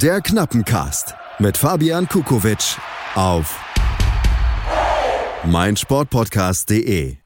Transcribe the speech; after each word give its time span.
Der 0.00 0.22
Knappencast 0.22 1.14
mit 1.38 1.58
Fabian 1.58 2.08
Kukowitsch 2.08 2.78
auf 3.14 3.60
meinsportpodcast.de. 5.44 7.18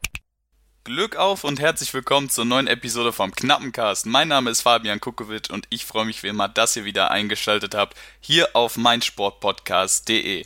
Glück 0.82 1.14
auf 1.14 1.44
und 1.44 1.60
herzlich 1.60 1.94
willkommen 1.94 2.28
zur 2.28 2.44
neuen 2.44 2.66
Episode 2.66 3.12
vom 3.12 3.30
Knappencast. 3.30 4.06
Mein 4.06 4.26
Name 4.26 4.50
ist 4.50 4.62
Fabian 4.62 5.00
Kukowitsch 5.00 5.48
und 5.48 5.68
ich 5.70 5.86
freue 5.86 6.06
mich 6.06 6.24
wie 6.24 6.28
immer, 6.28 6.48
dass 6.48 6.74
ihr 6.74 6.84
wieder 6.84 7.12
eingeschaltet 7.12 7.76
habt 7.76 7.96
hier 8.18 8.48
auf 8.54 8.76
meinsportpodcast.de. 8.76 10.44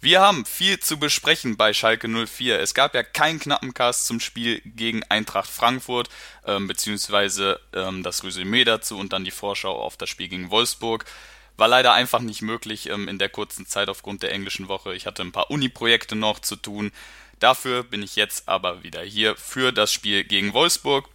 Wir 0.00 0.20
haben 0.22 0.46
viel 0.46 0.80
zu 0.80 0.98
besprechen 0.98 1.58
bei 1.58 1.74
Schalke 1.74 2.08
04. 2.08 2.60
Es 2.60 2.72
gab 2.72 2.94
ja 2.94 3.02
keinen 3.02 3.38
knappen 3.38 3.74
Cast 3.74 4.06
zum 4.06 4.20
Spiel 4.20 4.62
gegen 4.64 5.02
Eintracht 5.04 5.50
Frankfurt, 5.50 6.08
ähm, 6.46 6.66
beziehungsweise 6.66 7.60
ähm, 7.74 8.02
das 8.02 8.24
Resümee 8.24 8.64
dazu 8.64 8.98
und 8.98 9.12
dann 9.12 9.24
die 9.24 9.30
Vorschau 9.30 9.78
auf 9.78 9.98
das 9.98 10.08
Spiel 10.08 10.28
gegen 10.28 10.50
Wolfsburg. 10.50 11.04
War 11.62 11.68
leider 11.68 11.92
einfach 11.92 12.18
nicht 12.18 12.42
möglich 12.42 12.88
ähm, 12.88 13.06
in 13.06 13.20
der 13.20 13.28
kurzen 13.28 13.66
Zeit 13.66 13.88
aufgrund 13.88 14.24
der 14.24 14.32
englischen 14.32 14.66
Woche. 14.66 14.96
Ich 14.96 15.06
hatte 15.06 15.22
ein 15.22 15.30
paar 15.30 15.48
Uni-Projekte 15.48 16.16
noch 16.16 16.40
zu 16.40 16.56
tun. 16.56 16.90
Dafür 17.38 17.84
bin 17.84 18.02
ich 18.02 18.16
jetzt 18.16 18.48
aber 18.48 18.82
wieder 18.82 19.02
hier 19.02 19.36
für 19.36 19.70
das 19.70 19.92
Spiel 19.92 20.24
gegen 20.24 20.54
Wolfsburg. 20.54 21.08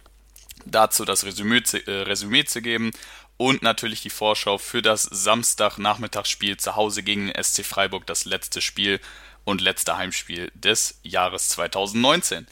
Dazu 0.64 1.04
das 1.04 1.26
Resümee, 1.26 1.60
äh, 1.84 1.90
Resümee 1.90 2.46
zu 2.46 2.62
geben 2.62 2.92
und 3.36 3.60
natürlich 3.60 4.00
die 4.00 4.08
Vorschau 4.08 4.56
für 4.56 4.80
das 4.80 5.02
Samstagnachmittagsspiel 5.02 6.56
zu 6.56 6.76
Hause 6.76 7.02
gegen 7.02 7.26
den 7.26 7.44
SC 7.44 7.62
Freiburg, 7.62 8.06
das 8.06 8.24
letzte 8.24 8.62
Spiel 8.62 9.00
und 9.44 9.60
letzte 9.60 9.98
Heimspiel 9.98 10.50
des 10.54 10.98
Jahres 11.02 11.50
2019. 11.50 12.46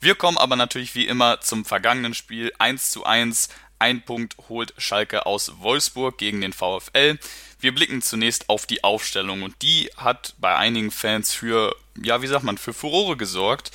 Wir 0.00 0.14
kommen 0.14 0.38
aber 0.38 0.56
natürlich 0.56 0.94
wie 0.94 1.06
immer 1.06 1.42
zum 1.42 1.66
vergangenen 1.66 2.14
Spiel 2.14 2.50
1 2.58 2.92
zu 2.92 3.04
1. 3.04 3.50
Ein 3.82 4.00
Punkt 4.00 4.36
holt 4.48 4.74
Schalke 4.78 5.26
aus 5.26 5.54
Wolfsburg 5.58 6.16
gegen 6.16 6.40
den 6.40 6.52
VfL. 6.52 7.18
Wir 7.58 7.74
blicken 7.74 8.00
zunächst 8.00 8.48
auf 8.48 8.64
die 8.64 8.84
Aufstellung 8.84 9.42
und 9.42 9.60
die 9.60 9.90
hat 9.96 10.36
bei 10.38 10.54
einigen 10.54 10.92
Fans 10.92 11.32
für, 11.32 11.74
ja, 12.00 12.22
wie 12.22 12.28
sagt 12.28 12.44
man, 12.44 12.58
für 12.58 12.72
Furore 12.72 13.16
gesorgt. 13.16 13.72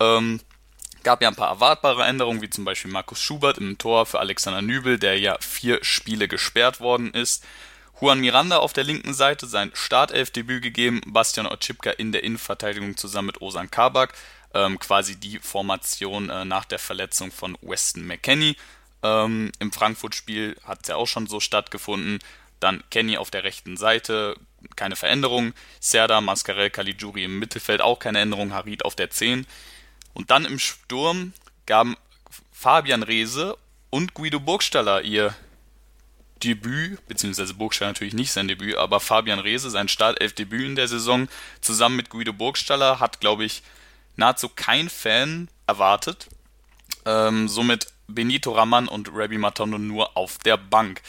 Ähm, 0.00 0.40
Gab 1.02 1.20
ja 1.20 1.28
ein 1.28 1.36
paar 1.36 1.50
erwartbare 1.50 2.04
Änderungen, 2.04 2.40
wie 2.40 2.48
zum 2.48 2.64
Beispiel 2.64 2.90
Markus 2.90 3.20
Schubert 3.20 3.58
im 3.58 3.76
Tor 3.76 4.06
für 4.06 4.18
Alexander 4.18 4.62
Nübel, 4.62 4.98
der 4.98 5.18
ja 5.18 5.36
vier 5.40 5.84
Spiele 5.84 6.26
gesperrt 6.26 6.80
worden 6.80 7.12
ist. 7.12 7.44
Juan 8.00 8.20
Miranda 8.20 8.60
auf 8.60 8.72
der 8.72 8.84
linken 8.84 9.12
Seite 9.12 9.46
sein 9.46 9.72
Startelfdebüt 9.74 10.62
gegeben, 10.62 11.02
Bastian 11.04 11.46
Otschipka 11.46 11.90
in 11.90 12.12
der 12.12 12.24
Innenverteidigung 12.24 12.96
zusammen 12.96 13.26
mit 13.26 13.42
Osan 13.42 13.70
Kabak, 13.70 14.14
ähm, 14.54 14.78
quasi 14.78 15.16
die 15.16 15.38
Formation 15.38 16.30
äh, 16.30 16.46
nach 16.46 16.64
der 16.64 16.78
Verletzung 16.78 17.30
von 17.30 17.58
Weston 17.60 18.06
McKenney. 18.06 18.56
Ähm, 19.02 19.52
Im 19.58 19.72
Frankfurt-Spiel 19.72 20.56
hat 20.64 20.80
es 20.82 20.88
ja 20.88 20.96
auch 20.96 21.06
schon 21.06 21.26
so 21.26 21.40
stattgefunden. 21.40 22.18
Dann 22.60 22.82
Kenny 22.90 23.16
auf 23.16 23.30
der 23.30 23.44
rechten 23.44 23.76
Seite, 23.76 24.36
keine 24.76 24.96
Veränderung. 24.96 25.54
Serda, 25.80 26.20
Mascarell, 26.20 26.70
Caligiuri 26.70 27.24
im 27.24 27.38
Mittelfeld 27.38 27.80
auch 27.80 27.98
keine 27.98 28.20
Änderung. 28.20 28.52
Harid 28.52 28.84
auf 28.84 28.94
der 28.94 29.10
10. 29.10 29.46
Und 30.12 30.30
dann 30.30 30.44
im 30.44 30.58
Sturm 30.58 31.32
gaben 31.66 31.96
Fabian 32.52 33.02
Reese 33.02 33.56
und 33.88 34.14
Guido 34.14 34.40
Burgstaller 34.40 35.02
ihr 35.02 35.34
Debüt, 36.42 37.06
beziehungsweise 37.06 37.54
Burgstaller 37.54 37.90
natürlich 37.90 38.14
nicht 38.14 38.32
sein 38.32 38.48
Debüt, 38.48 38.76
aber 38.76 39.00
Fabian 39.00 39.38
Reese 39.38 39.70
sein 39.70 39.88
Startelf-Debüt 39.88 40.64
in 40.64 40.76
der 40.76 40.88
Saison 40.88 41.28
zusammen 41.60 41.96
mit 41.96 42.08
Guido 42.08 42.32
Burgstaller 42.32 42.98
hat, 42.98 43.20
glaube 43.20 43.44
ich, 43.44 43.62
nahezu 44.16 44.48
kein 44.48 44.88
Fan 44.88 45.48
erwartet. 45.66 46.28
Ähm, 47.04 47.48
somit 47.48 47.88
Benito 48.14 48.52
Raman 48.52 48.88
und 48.88 49.10
Rabbi 49.12 49.38
Matondo 49.38 49.78
nur 49.78 50.16
auf 50.16 50.38
der 50.38 50.56
Bank. 50.56 51.02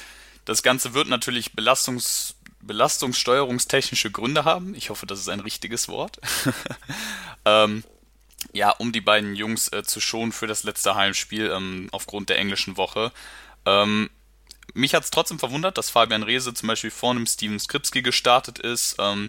Das 0.45 0.63
Ganze 0.63 0.93
wird 0.93 1.07
natürlich 1.07 1.53
Belastungs 1.53 2.35
belastungssteuerungstechnische 2.63 4.11
Gründe 4.11 4.45
haben. 4.45 4.75
Ich 4.75 4.91
hoffe, 4.91 5.07
das 5.07 5.19
ist 5.19 5.29
ein 5.29 5.39
richtiges 5.39 5.87
Wort. 5.87 6.19
ähm, 7.45 7.83
ja, 8.53 8.71
um 8.71 8.91
die 8.91 9.01
beiden 9.01 9.35
Jungs 9.35 9.67
äh, 9.69 9.83
zu 9.83 9.99
schonen 9.99 10.31
für 10.31 10.47
das 10.47 10.63
letzte 10.63 10.95
Heimspiel 10.95 11.51
ähm, 11.51 11.89
aufgrund 11.91 12.29
der 12.29 12.37
englischen 12.37 12.77
Woche. 12.77 13.11
Ähm, 13.65 14.09
mich 14.73 14.93
hat 14.93 15.03
es 15.03 15.11
trotzdem 15.11 15.39
verwundert, 15.39 15.77
dass 15.77 15.89
Fabian 15.89 16.23
Reese 16.23 16.53
zum 16.53 16.67
Beispiel 16.67 16.91
vor 16.91 17.11
einem 17.11 17.25
Steven 17.25 17.59
Skripski 17.59 18.01
gestartet 18.01 18.59
ist. 18.59 18.95
Ähm, 18.99 19.27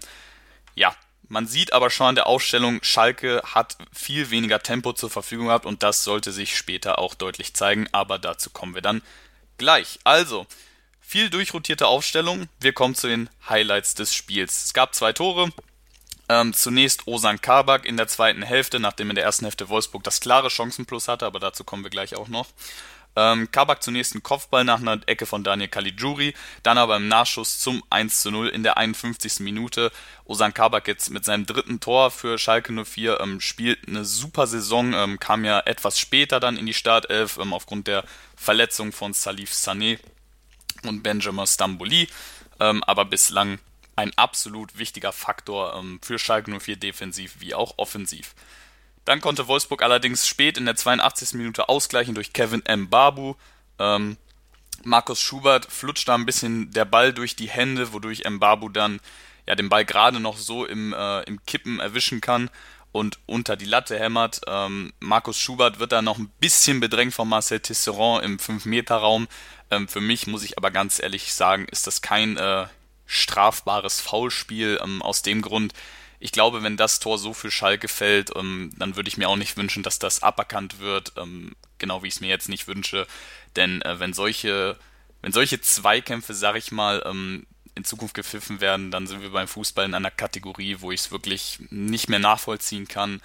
ja, 0.75 0.95
man 1.27 1.47
sieht 1.47 1.73
aber 1.73 1.89
schon 1.89 2.07
an 2.07 2.15
der 2.15 2.27
Ausstellung, 2.27 2.79
Schalke 2.83 3.41
hat 3.43 3.77
viel 3.91 4.29
weniger 4.29 4.61
Tempo 4.61 4.93
zur 4.93 5.09
Verfügung 5.09 5.47
gehabt 5.47 5.65
und 5.65 5.83
das 5.83 6.03
sollte 6.03 6.31
sich 6.31 6.57
später 6.57 6.99
auch 6.99 7.15
deutlich 7.15 7.53
zeigen, 7.53 7.87
aber 7.91 8.19
dazu 8.19 8.49
kommen 8.49 8.75
wir 8.75 8.81
dann 8.81 9.01
gleich. 9.57 9.99
Also, 10.03 10.45
viel 11.01 11.29
durchrotierte 11.29 11.87
Aufstellung. 11.87 12.47
Wir 12.59 12.73
kommen 12.73 12.95
zu 12.95 13.07
den 13.07 13.29
Highlights 13.47 13.95
des 13.95 14.13
Spiels. 14.13 14.65
Es 14.65 14.73
gab 14.73 14.95
zwei 14.95 15.13
Tore, 15.13 15.51
ähm, 16.29 16.53
zunächst 16.53 17.07
Osan 17.07 17.41
Kabak 17.41 17.85
in 17.85 17.97
der 17.97 18.07
zweiten 18.07 18.41
Hälfte, 18.41 18.79
nachdem 18.79 19.09
in 19.09 19.15
der 19.15 19.23
ersten 19.23 19.45
Hälfte 19.45 19.69
Wolfsburg 19.69 20.03
das 20.03 20.19
klare 20.19 20.49
Chancenplus 20.49 21.07
hatte, 21.07 21.25
aber 21.25 21.39
dazu 21.39 21.63
kommen 21.63 21.83
wir 21.83 21.91
gleich 21.91 22.15
auch 22.15 22.27
noch. 22.27 22.47
Ähm, 23.15 23.51
Kabak 23.51 23.83
zunächst 23.83 24.13
einen 24.13 24.23
Kopfball 24.23 24.63
nach 24.63 24.79
einer 24.79 24.99
Ecke 25.05 25.25
von 25.25 25.43
Daniel 25.43 25.69
Caligiuri, 25.69 26.33
dann 26.63 26.77
aber 26.77 26.97
im 26.97 27.07
Nachschuss 27.07 27.59
zum 27.59 27.83
1 27.89 28.21
zu 28.21 28.31
0 28.31 28.49
in 28.49 28.63
der 28.63 28.77
51. 28.77 29.39
Minute. 29.39 29.91
Osan 30.25 30.53
Kabak 30.53 30.87
jetzt 30.87 31.09
mit 31.09 31.25
seinem 31.25 31.45
dritten 31.45 31.79
Tor 31.79 32.11
für 32.11 32.37
Schalke 32.37 32.73
04 32.73 33.19
ähm, 33.19 33.39
spielt 33.39 33.87
eine 33.87 34.05
super 34.05 34.47
Saison, 34.47 34.93
ähm, 34.93 35.19
kam 35.19 35.45
ja 35.45 35.59
etwas 35.59 35.99
später 35.99 36.39
dann 36.39 36.57
in 36.57 36.65
die 36.65 36.73
Startelf 36.73 37.37
ähm, 37.37 37.53
aufgrund 37.53 37.87
der 37.87 38.03
Verletzung 38.35 38.91
von 38.91 39.13
Salif 39.13 39.51
Sané 39.51 39.99
und 40.83 41.03
Benjamin 41.03 41.45
Stambouli, 41.45 42.07
ähm, 42.59 42.83
aber 42.83 43.05
bislang 43.05 43.59
ein 43.95 44.11
absolut 44.17 44.77
wichtiger 44.77 45.11
Faktor 45.11 45.75
ähm, 45.75 45.99
für 46.01 46.17
Schalke 46.17 46.51
04 46.59 46.77
defensiv 46.77 47.35
wie 47.39 47.53
auch 47.53 47.75
offensiv. 47.77 48.33
Dann 49.05 49.21
konnte 49.21 49.47
Wolfsburg 49.47 49.83
allerdings 49.83 50.27
spät 50.27 50.57
in 50.57 50.65
der 50.65 50.75
82. 50.75 51.33
Minute 51.33 51.69
ausgleichen 51.69 52.15
durch 52.15 52.33
Kevin 52.33 52.65
M. 52.65 52.89
Babu. 52.89 53.35
Ähm, 53.79 54.17
Markus 54.83 55.21
Schubert 55.21 55.65
flutscht 55.65 56.07
da 56.07 56.15
ein 56.15 56.25
bisschen 56.25 56.71
der 56.71 56.85
Ball 56.85 57.13
durch 57.13 57.35
die 57.35 57.49
Hände, 57.49 57.93
wodurch 57.93 58.25
M. 58.25 58.39
Babu 58.39 58.69
dann 58.69 58.99
ja 59.47 59.55
den 59.55 59.69
Ball 59.69 59.85
gerade 59.85 60.19
noch 60.19 60.37
so 60.37 60.65
im, 60.65 60.93
äh, 60.93 61.21
im 61.23 61.43
Kippen 61.45 61.79
erwischen 61.79 62.21
kann 62.21 62.49
und 62.91 63.19
unter 63.25 63.57
die 63.57 63.65
Latte 63.65 63.99
hämmert. 63.99 64.41
Ähm, 64.47 64.93
Markus 64.99 65.37
Schubert 65.37 65.79
wird 65.79 65.91
da 65.91 66.01
noch 66.01 66.17
ein 66.17 66.31
bisschen 66.39 66.79
bedrängt 66.79 67.13
von 67.13 67.27
Marcel 67.27 67.59
Tisserand 67.59 68.23
im 68.23 68.37
5-Meter-Raum. 68.37 69.27
Ähm, 69.71 69.87
für 69.87 70.01
mich 70.01 70.27
muss 70.27 70.43
ich 70.43 70.57
aber 70.57 70.71
ganz 70.71 71.01
ehrlich 71.01 71.33
sagen, 71.33 71.65
ist 71.71 71.87
das 71.87 72.01
kein 72.01 72.37
äh, 72.37 72.67
strafbares 73.05 73.99
Foulspiel. 73.99 74.79
Ähm, 74.81 75.01
aus 75.01 75.23
dem 75.23 75.41
Grund, 75.41 75.73
ich 76.23 76.31
glaube, 76.31 76.63
wenn 76.63 76.77
das 76.77 76.99
Tor 76.99 77.17
so 77.17 77.33
für 77.33 77.51
Schalke 77.51 77.89
fällt, 77.89 78.31
ähm, 78.37 78.71
dann 78.77 78.95
würde 78.95 79.09
ich 79.09 79.17
mir 79.17 79.27
auch 79.27 79.35
nicht 79.35 79.57
wünschen, 79.57 79.83
dass 79.83 79.99
das 79.99 80.23
aberkannt 80.23 80.79
wird, 80.79 81.11
ähm, 81.17 81.53
genau 81.79 82.01
wie 82.01 82.07
ich 82.07 82.13
es 82.13 82.21
mir 82.21 82.29
jetzt 82.29 82.47
nicht 82.47 82.65
wünsche. 82.65 83.05
Denn 83.57 83.81
äh, 83.81 83.99
wenn 83.99 84.13
solche, 84.13 84.79
wenn 85.21 85.33
solche 85.33 85.59
Zweikämpfe, 85.59 86.33
sag 86.33 86.55
ich 86.55 86.71
mal, 86.71 87.03
ähm, 87.05 87.45
in 87.75 87.83
Zukunft 87.83 88.13
gepfiffen 88.13 88.61
werden, 88.61 88.89
dann 88.89 89.05
sind 89.05 89.21
wir 89.21 89.31
beim 89.31 89.49
Fußball 89.49 89.83
in 89.83 89.93
einer 89.93 90.11
Kategorie, 90.11 90.77
wo 90.79 90.93
ich 90.93 91.01
es 91.01 91.11
wirklich 91.11 91.59
nicht 91.71 92.07
mehr 92.07 92.19
nachvollziehen 92.19 92.87
kann 92.87 93.19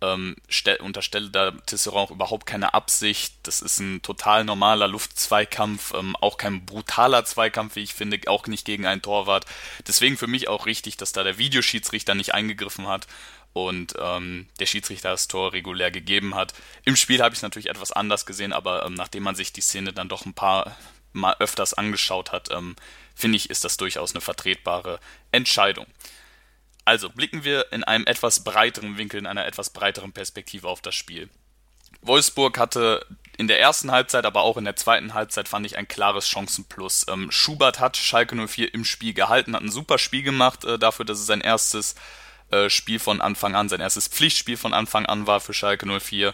ähm, 0.00 0.36
unterstelle 0.80 1.30
da 1.30 1.50
Tisserand 1.50 1.98
auch 1.98 2.10
überhaupt 2.10 2.46
keine 2.46 2.74
Absicht. 2.74 3.34
Das 3.42 3.60
ist 3.60 3.80
ein 3.80 4.02
total 4.02 4.44
normaler 4.44 4.88
Luftzweikampf, 4.88 5.94
ähm, 5.94 6.16
auch 6.16 6.36
kein 6.36 6.64
brutaler 6.64 7.24
Zweikampf, 7.24 7.76
wie 7.76 7.82
ich 7.82 7.94
finde, 7.94 8.20
auch 8.26 8.46
nicht 8.46 8.64
gegen 8.64 8.86
einen 8.86 9.02
Torwart. 9.02 9.46
Deswegen 9.86 10.16
für 10.16 10.26
mich 10.26 10.48
auch 10.48 10.66
richtig, 10.66 10.96
dass 10.96 11.12
da 11.12 11.24
der 11.24 11.38
Videoschiedsrichter 11.38 12.14
nicht 12.14 12.34
eingegriffen 12.34 12.86
hat 12.86 13.06
und 13.52 13.94
ähm, 14.00 14.46
der 14.60 14.66
Schiedsrichter 14.66 15.10
das 15.10 15.28
Tor 15.28 15.52
regulär 15.52 15.90
gegeben 15.90 16.34
hat. 16.34 16.54
Im 16.84 16.96
Spiel 16.96 17.22
habe 17.22 17.32
ich 17.32 17.38
es 17.38 17.42
natürlich 17.42 17.70
etwas 17.70 17.92
anders 17.92 18.26
gesehen, 18.26 18.52
aber 18.52 18.84
ähm, 18.84 18.94
nachdem 18.94 19.24
man 19.24 19.34
sich 19.34 19.52
die 19.52 19.60
Szene 19.60 19.92
dann 19.92 20.08
doch 20.08 20.26
ein 20.26 20.34
paar 20.34 20.76
Mal 21.12 21.36
öfters 21.40 21.74
angeschaut 21.74 22.32
hat, 22.32 22.50
ähm, 22.52 22.76
finde 23.14 23.36
ich, 23.36 23.50
ist 23.50 23.64
das 23.64 23.76
durchaus 23.78 24.12
eine 24.12 24.20
vertretbare 24.20 25.00
Entscheidung. 25.32 25.86
Also 26.88 27.10
blicken 27.10 27.44
wir 27.44 27.70
in 27.70 27.84
einem 27.84 28.06
etwas 28.06 28.44
breiteren 28.44 28.96
Winkel, 28.96 29.18
in 29.18 29.26
einer 29.26 29.44
etwas 29.44 29.68
breiteren 29.68 30.14
Perspektive 30.14 30.66
auf 30.68 30.80
das 30.80 30.94
Spiel. 30.94 31.28
Wolfsburg 32.00 32.56
hatte 32.58 33.04
in 33.36 33.46
der 33.46 33.60
ersten 33.60 33.90
Halbzeit, 33.90 34.24
aber 34.24 34.40
auch 34.40 34.56
in 34.56 34.64
der 34.64 34.74
zweiten 34.74 35.12
Halbzeit 35.12 35.48
fand 35.48 35.66
ich 35.66 35.76
ein 35.76 35.86
klares 35.86 36.26
Chancenplus. 36.26 37.04
Ähm, 37.10 37.30
Schubert 37.30 37.78
hat 37.78 37.98
Schalke 37.98 38.34
04 38.34 38.72
im 38.72 38.86
Spiel 38.86 39.12
gehalten, 39.12 39.54
hat 39.54 39.60
ein 39.60 39.70
super 39.70 39.98
Spiel 39.98 40.22
gemacht 40.22 40.64
äh, 40.64 40.78
dafür, 40.78 41.04
dass 41.04 41.18
es 41.18 41.26
sein 41.26 41.42
erstes 41.42 41.94
äh, 42.52 42.70
Spiel 42.70 42.98
von 42.98 43.20
Anfang 43.20 43.54
an, 43.54 43.68
sein 43.68 43.80
erstes 43.80 44.08
Pflichtspiel 44.08 44.56
von 44.56 44.72
Anfang 44.72 45.04
an 45.04 45.26
war 45.26 45.40
für 45.40 45.52
Schalke 45.52 45.84
04. 45.86 46.32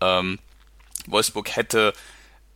Ähm, 0.00 0.40
Wolfsburg 1.06 1.54
hätte 1.54 1.92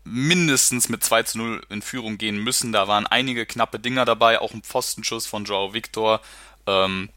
mindestens 0.03 0.89
mit 0.89 1.05
2 1.05 1.23
zu 1.23 1.39
0 1.39 1.67
in 1.69 1.81
Führung 1.81 2.19
gehen 2.19 2.39
müssen. 2.39 2.73
Da 2.73 2.89
waren 2.89 3.07
einige 3.07 3.47
knappe 3.47 3.79
Dinger 3.79 4.05
dabei, 4.05 4.41
auch 4.41 4.53
ein 4.53 4.63
Pfostenschuss 4.63 5.27
von 5.27 5.45
Joao 5.45 5.75
Victor. 5.75 6.21
Ähm, 6.67 7.11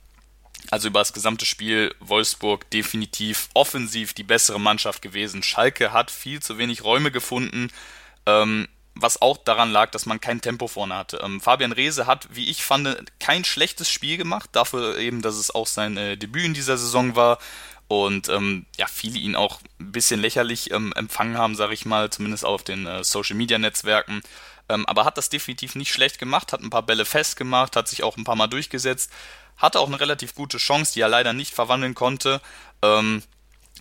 also 0.71 0.87
über 0.87 0.99
das 0.99 1.13
gesamte 1.13 1.45
Spiel 1.45 1.95
Wolfsburg 1.99 2.69
definitiv 2.69 3.49
offensiv 3.53 4.13
die 4.13 4.23
bessere 4.23 4.59
Mannschaft 4.59 5.01
gewesen. 5.01 5.43
Schalke 5.43 5.93
hat 5.93 6.11
viel 6.11 6.41
zu 6.41 6.57
wenig 6.57 6.83
Räume 6.83 7.11
gefunden. 7.11 7.69
Ähm, 8.25 8.67
was 9.01 9.21
auch 9.21 9.37
daran 9.37 9.71
lag, 9.71 9.91
dass 9.91 10.05
man 10.05 10.19
kein 10.19 10.41
Tempo 10.41 10.67
vorne 10.67 10.95
hatte. 10.95 11.21
Ähm, 11.23 11.39
Fabian 11.39 11.71
Reese 11.71 12.05
hat, 12.05 12.27
wie 12.31 12.49
ich 12.49 12.63
fand, 12.63 12.97
kein 13.19 13.45
schlechtes 13.45 13.89
Spiel 13.89 14.17
gemacht, 14.17 14.49
dafür 14.53 14.97
eben, 14.97 15.21
dass 15.21 15.35
es 15.35 15.53
auch 15.53 15.67
sein 15.67 15.95
äh, 15.97 16.17
Debüt 16.17 16.45
in 16.45 16.53
dieser 16.53 16.77
Saison 16.77 17.15
war 17.15 17.39
und 17.87 18.29
ähm, 18.29 18.65
ja, 18.77 18.87
viele 18.87 19.17
ihn 19.17 19.35
auch 19.35 19.61
ein 19.79 19.91
bisschen 19.91 20.19
lächerlich 20.19 20.71
ähm, 20.71 20.93
empfangen 20.95 21.37
haben, 21.37 21.55
sage 21.55 21.73
ich 21.73 21.85
mal, 21.85 22.09
zumindest 22.09 22.45
auf 22.45 22.63
den 22.63 22.85
äh, 22.85 23.03
Social-Media-Netzwerken. 23.03 24.21
Ähm, 24.69 24.85
aber 24.85 25.05
hat 25.05 25.17
das 25.17 25.29
definitiv 25.29 25.75
nicht 25.75 25.91
schlecht 25.91 26.19
gemacht, 26.19 26.53
hat 26.53 26.61
ein 26.61 26.69
paar 26.69 26.83
Bälle 26.83 27.03
festgemacht, 27.03 27.75
hat 27.75 27.87
sich 27.87 28.03
auch 28.03 28.15
ein 28.15 28.23
paar 28.25 28.35
Mal 28.35 28.47
durchgesetzt, 28.47 29.11
hatte 29.59 29.79
auch 29.79 29.87
eine 29.87 29.99
relativ 29.99 30.33
gute 30.33 30.57
Chance, 30.57 30.93
die 30.93 31.01
er 31.01 31.09
leider 31.09 31.33
nicht 31.33 31.53
verwandeln 31.53 31.93
konnte. 31.93 32.41
Ähm, 32.81 33.21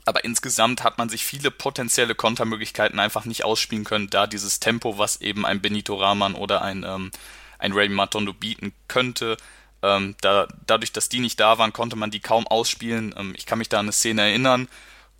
aber 0.04 0.24
insgesamt 0.24 0.84
hat 0.84 0.98
man 0.98 1.08
sich 1.08 1.24
viele 1.24 1.50
potenzielle 1.50 2.14
Kontermöglichkeiten 2.14 2.98
einfach 2.98 3.24
nicht 3.24 3.44
ausspielen 3.44 3.84
können, 3.84 4.10
da 4.10 4.26
dieses 4.26 4.60
Tempo, 4.60 4.98
was 4.98 5.20
eben 5.20 5.46
ein 5.46 5.60
Benito 5.60 5.96
Rahman 5.96 6.34
oder 6.34 6.62
ein, 6.62 6.84
ähm, 6.84 7.10
ein 7.58 7.72
Ray 7.72 7.88
Matondo 7.88 8.32
bieten 8.32 8.72
könnte, 8.88 9.36
ähm, 9.82 10.16
da, 10.20 10.48
dadurch, 10.66 10.92
dass 10.92 11.08
die 11.08 11.20
nicht 11.20 11.38
da 11.38 11.58
waren, 11.58 11.72
konnte 11.72 11.96
man 11.96 12.10
die 12.10 12.20
kaum 12.20 12.46
ausspielen. 12.46 13.14
Ähm, 13.16 13.34
ich 13.36 13.46
kann 13.46 13.58
mich 13.58 13.68
da 13.68 13.78
an 13.78 13.86
eine 13.86 13.92
Szene 13.92 14.22
erinnern. 14.22 14.68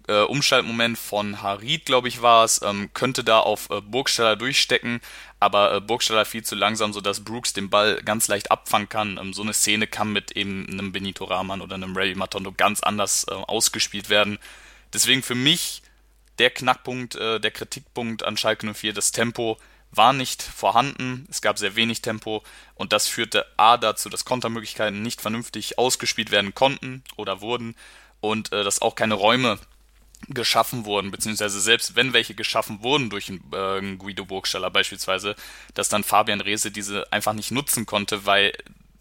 Äh, 0.08 0.22
Umschaltmoment 0.22 0.98
von 0.98 1.42
Harid, 1.42 1.84
glaube 1.84 2.08
ich, 2.08 2.22
war 2.22 2.44
es, 2.44 2.62
ähm, 2.62 2.90
könnte 2.94 3.22
da 3.22 3.40
auf 3.40 3.68
äh, 3.70 3.80
Burgstaller 3.82 4.36
durchstecken, 4.36 5.00
aber 5.38 5.74
äh, 5.74 5.80
Burgstaller 5.80 6.24
viel 6.24 6.42
zu 6.42 6.54
langsam, 6.54 6.92
sodass 6.92 7.24
Brooks 7.24 7.52
den 7.52 7.68
Ball 7.68 8.00
ganz 8.02 8.26
leicht 8.26 8.50
abfangen 8.50 8.88
kann. 8.88 9.18
Ähm, 9.20 9.34
so 9.34 9.42
eine 9.42 9.52
Szene 9.52 9.86
kann 9.86 10.12
mit 10.12 10.32
eben 10.32 10.66
einem 10.70 10.92
Benito 10.92 11.24
Rahman 11.24 11.60
oder 11.60 11.74
einem 11.74 11.96
Ray 11.96 12.14
Matondo 12.14 12.52
ganz 12.52 12.80
anders 12.80 13.26
äh, 13.28 13.34
ausgespielt 13.34 14.08
werden. 14.08 14.38
Deswegen 14.92 15.22
für 15.22 15.34
mich 15.34 15.82
der 16.38 16.50
Knackpunkt, 16.50 17.14
äh, 17.16 17.38
der 17.38 17.50
Kritikpunkt 17.50 18.22
an 18.22 18.36
Schalke 18.36 18.72
04, 18.72 18.92
das 18.94 19.12
Tempo 19.12 19.58
war 19.90 20.12
nicht 20.12 20.42
vorhanden, 20.42 21.26
es 21.30 21.40
gab 21.40 21.58
sehr 21.58 21.76
wenig 21.76 22.02
Tempo 22.02 22.42
und 22.74 22.92
das 22.92 23.08
führte 23.08 23.46
A 23.56 23.76
dazu, 23.76 24.08
dass 24.08 24.24
Kontermöglichkeiten 24.24 25.02
nicht 25.02 25.20
vernünftig 25.20 25.78
ausgespielt 25.78 26.30
werden 26.30 26.54
konnten 26.54 27.02
oder 27.16 27.40
wurden 27.40 27.74
und 28.20 28.52
äh, 28.52 28.64
dass 28.64 28.82
auch 28.82 28.94
keine 28.94 29.14
Räume 29.14 29.58
geschaffen 30.26 30.84
wurden, 30.84 31.10
beziehungsweise 31.10 31.60
selbst 31.60 31.96
wenn 31.96 32.12
welche 32.12 32.34
geschaffen 32.34 32.82
wurden 32.82 33.08
durch 33.08 33.30
äh, 33.30 33.96
Guido 33.96 34.24
Burgstaller 34.24 34.70
beispielsweise, 34.70 35.36
dass 35.74 35.88
dann 35.88 36.04
Fabian 36.04 36.40
Rehse 36.40 36.70
diese 36.70 37.10
einfach 37.12 37.32
nicht 37.32 37.50
nutzen 37.50 37.86
konnte, 37.86 38.26
weil 38.26 38.52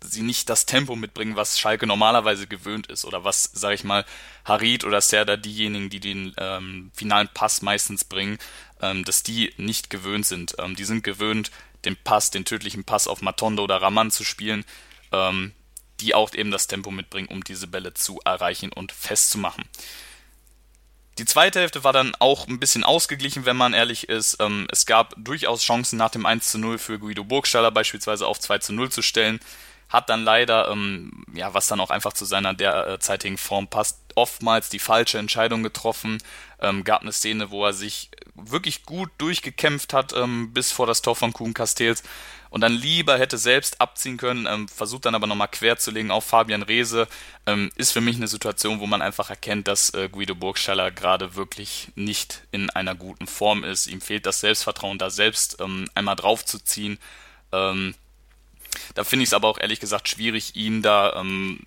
sie 0.04 0.22
nicht 0.22 0.50
das 0.50 0.66
Tempo 0.66 0.96
mitbringen, 0.96 1.36
was 1.36 1.60
Schalke 1.60 1.88
normalerweise 1.88 2.48
gewöhnt 2.48 2.88
ist 2.88 3.06
oder 3.06 3.24
was, 3.24 3.50
sag 3.54 3.74
ich 3.74 3.84
mal, 3.84 4.06
Harid 4.46 4.84
oder 4.84 5.02
Serda 5.02 5.38
diejenigen, 5.38 5.90
die 5.90 6.00
den 6.00 6.34
ähm, 6.38 6.92
finalen 6.94 7.30
Pass 7.34 7.62
meistens 7.62 8.04
bringen, 8.04 8.38
ähm, 8.82 9.04
dass 9.04 9.24
die 9.24 9.54
nicht 9.58 9.90
gewöhnt 9.90 10.26
sind. 10.26 10.56
Ähm, 10.60 10.76
die 10.76 10.86
sind 10.86 11.04
gewöhnt, 11.04 11.52
den 11.86 11.96
Pass, 11.96 12.32
den 12.32 12.46
tödlichen 12.46 12.84
Pass 12.84 13.08
auf 13.08 13.22
Matondo 13.22 13.64
oder 13.64 13.82
Raman 13.82 14.12
zu 14.12 14.24
spielen, 14.24 14.66
ähm, 15.12 15.54
die 16.00 16.14
auch 16.14 16.34
eben 16.34 16.52
das 16.52 16.68
Tempo 16.68 16.92
mitbringen, 16.92 17.28
um 17.28 17.44
diese 17.44 17.68
Bälle 17.68 17.94
zu 17.94 18.20
erreichen 18.24 18.72
und 18.72 18.92
festzumachen. 18.92 19.64
Die 21.18 21.26
zweite 21.26 21.60
Hälfte 21.60 21.84
war 21.84 21.94
dann 21.94 22.14
auch 22.20 22.48
ein 22.48 22.60
bisschen 22.60 22.84
ausgeglichen, 22.84 23.46
wenn 23.46 23.58
man 23.58 23.74
ehrlich 23.74 24.10
ist. 24.10 24.38
Ähm, 24.40 24.68
es 24.72 24.86
gab 24.86 25.14
durchaus 25.18 25.64
Chancen 25.64 25.98
nach 25.98 26.12
dem 26.12 26.26
1 26.26 26.52
zu 26.52 26.60
0 26.60 26.78
für 26.78 27.00
Guido 27.00 27.24
Burgstaller 27.24 27.72
beispielsweise 27.72 28.28
auf 28.28 28.40
2 28.40 28.60
zu 28.60 28.74
0 28.74 28.92
zu 28.92 29.02
stellen 29.02 29.40
hat 29.90 30.10
dann 30.10 30.24
leider, 30.24 30.70
ähm, 30.70 31.24
ja, 31.34 31.54
was 31.54 31.68
dann 31.68 31.80
auch 31.80 31.92
einfach 31.92 32.14
zu 32.14 32.26
seiner 32.26 32.54
derzeitigen 32.54 33.38
Form 33.38 33.68
passt, 33.68 34.00
oftmals 34.16 34.70
die 34.70 34.80
falsche 34.80 35.18
Entscheidung 35.18 35.64
getroffen. 35.64 36.18
Ähm, 36.60 36.84
gab 36.84 37.02
eine 37.02 37.12
Szene, 37.12 37.52
wo 37.52 37.66
er 37.66 37.74
sich 37.74 38.10
wirklich 38.36 38.84
gut 38.84 39.10
durchgekämpft 39.18 39.94
hat 39.94 40.14
bis 40.50 40.72
vor 40.72 40.86
das 40.86 41.02
Tor 41.02 41.16
von 41.16 41.34
Kuhn 41.34 41.54
Castells 41.54 42.04
und 42.50 42.62
dann 42.62 42.74
lieber 42.74 43.18
hätte 43.18 43.38
selbst 43.38 43.82
abziehen 43.82 44.18
können, 44.18 44.48
ähm, 44.48 44.68
versucht 44.68 45.06
dann 45.06 45.16
aber 45.16 45.28
nochmal 45.28 45.48
quer 45.48 45.78
zu 45.78 45.92
legen 45.92 46.12
auf 46.12 46.26
Fabian 46.26 46.64
Reese, 46.64 47.08
ähm, 47.46 47.72
ist 47.76 47.92
für 47.92 48.02
mich 48.02 48.18
eine 48.18 48.28
Situation, 48.28 48.80
wo 48.80 48.88
man 48.88 49.02
einfach 49.02 49.30
erkennt, 49.30 49.68
dass 49.68 49.94
äh, 49.94 50.10
Guido 50.10 50.36
Burgstaller 50.36 50.92
gerade 50.92 51.36
wirklich 51.36 51.90
nicht 51.96 52.44
in 52.52 52.70
einer 52.70 52.96
guten 52.96 53.28
Form 53.28 53.64
ist. 53.64 53.88
Ihm 53.88 54.02
fehlt 54.02 54.26
das 54.26 54.40
Selbstvertrauen, 54.40 54.98
da 54.98 55.10
selbst 55.10 55.58
ähm, 55.60 55.90
einmal 55.96 56.16
draufzuziehen. 56.16 57.00
Ähm, 57.52 57.96
da 58.96 59.04
finde 59.04 59.24
ich 59.24 59.30
es 59.30 59.34
aber 59.34 59.48
auch 59.48 59.60
ehrlich 59.60 59.80
gesagt 59.80 60.08
schwierig, 60.08 60.56
ihn 60.56 60.82
da 60.82 61.20
ähm, 61.20 61.62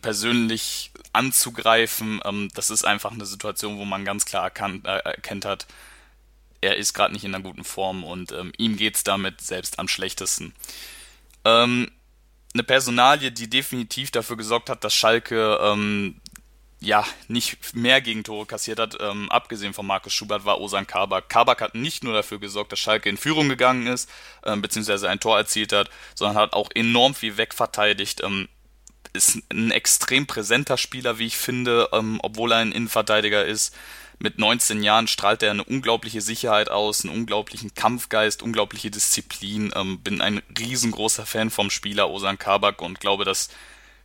persönlich 0.00 0.90
anzugreifen. 1.12 2.20
Ähm, 2.24 2.48
das 2.54 2.70
ist 2.70 2.84
einfach 2.84 3.12
eine 3.12 3.26
Situation, 3.26 3.78
wo 3.78 3.84
man 3.84 4.04
ganz 4.04 4.24
klar 4.24 4.44
erkannt, 4.44 4.86
äh, 4.86 4.98
erkennt 4.98 5.44
hat, 5.44 5.66
er 6.66 6.76
ist 6.76 6.94
gerade 6.94 7.12
nicht 7.12 7.24
in 7.24 7.34
einer 7.34 7.44
guten 7.44 7.64
Form 7.64 8.04
und 8.04 8.32
ähm, 8.32 8.52
ihm 8.58 8.76
es 8.78 9.04
damit 9.04 9.40
selbst 9.40 9.78
am 9.78 9.88
schlechtesten. 9.88 10.52
Ähm, 11.44 11.90
eine 12.54 12.62
Personalie, 12.62 13.30
die 13.30 13.48
definitiv 13.48 14.10
dafür 14.10 14.36
gesorgt 14.36 14.70
hat, 14.70 14.82
dass 14.82 14.94
Schalke 14.94 15.58
ähm, 15.62 16.20
ja, 16.80 17.04
nicht 17.28 17.74
mehr 17.74 18.00
Gegentore 18.00 18.46
kassiert 18.46 18.78
hat, 18.78 18.96
ähm, 19.00 19.30
abgesehen 19.30 19.72
von 19.72 19.86
Markus 19.86 20.12
Schubert, 20.12 20.44
war 20.44 20.60
Osan 20.60 20.86
Kabak. 20.86 21.28
Kabak 21.28 21.60
hat 21.60 21.74
nicht 21.74 22.04
nur 22.04 22.14
dafür 22.14 22.38
gesorgt, 22.38 22.72
dass 22.72 22.78
Schalke 22.78 23.08
in 23.08 23.16
Führung 23.16 23.48
gegangen 23.48 23.86
ist, 23.86 24.10
ähm, 24.44 24.60
beziehungsweise 24.60 25.08
ein 25.08 25.20
Tor 25.20 25.38
erzielt 25.38 25.72
hat, 25.72 25.88
sondern 26.14 26.36
hat 26.36 26.52
auch 26.52 26.70
enorm 26.74 27.14
viel 27.14 27.36
wegverteidigt. 27.36 28.22
Ähm, 28.22 28.48
ist 29.12 29.38
ein 29.50 29.70
extrem 29.70 30.26
präsenter 30.26 30.76
Spieler, 30.76 31.18
wie 31.18 31.26
ich 31.26 31.36
finde, 31.36 31.88
ähm, 31.92 32.20
obwohl 32.22 32.52
er 32.52 32.58
ein 32.58 32.72
Innenverteidiger 32.72 33.44
ist. 33.44 33.74
Mit 34.18 34.38
19 34.38 34.82
Jahren 34.82 35.08
strahlt 35.08 35.42
er 35.42 35.50
eine 35.50 35.64
unglaubliche 35.64 36.22
Sicherheit 36.22 36.70
aus, 36.70 37.04
einen 37.04 37.14
unglaublichen 37.14 37.74
Kampfgeist, 37.74 38.42
unglaubliche 38.42 38.90
Disziplin. 38.90 39.72
Ähm, 39.74 40.00
bin 40.00 40.20
ein 40.22 40.42
riesengroßer 40.58 41.26
Fan 41.26 41.50
vom 41.50 41.70
Spieler 41.70 42.10
Osan 42.10 42.38
Kabak 42.38 42.80
und 42.80 42.98
glaube, 42.98 43.24
dass 43.24 43.50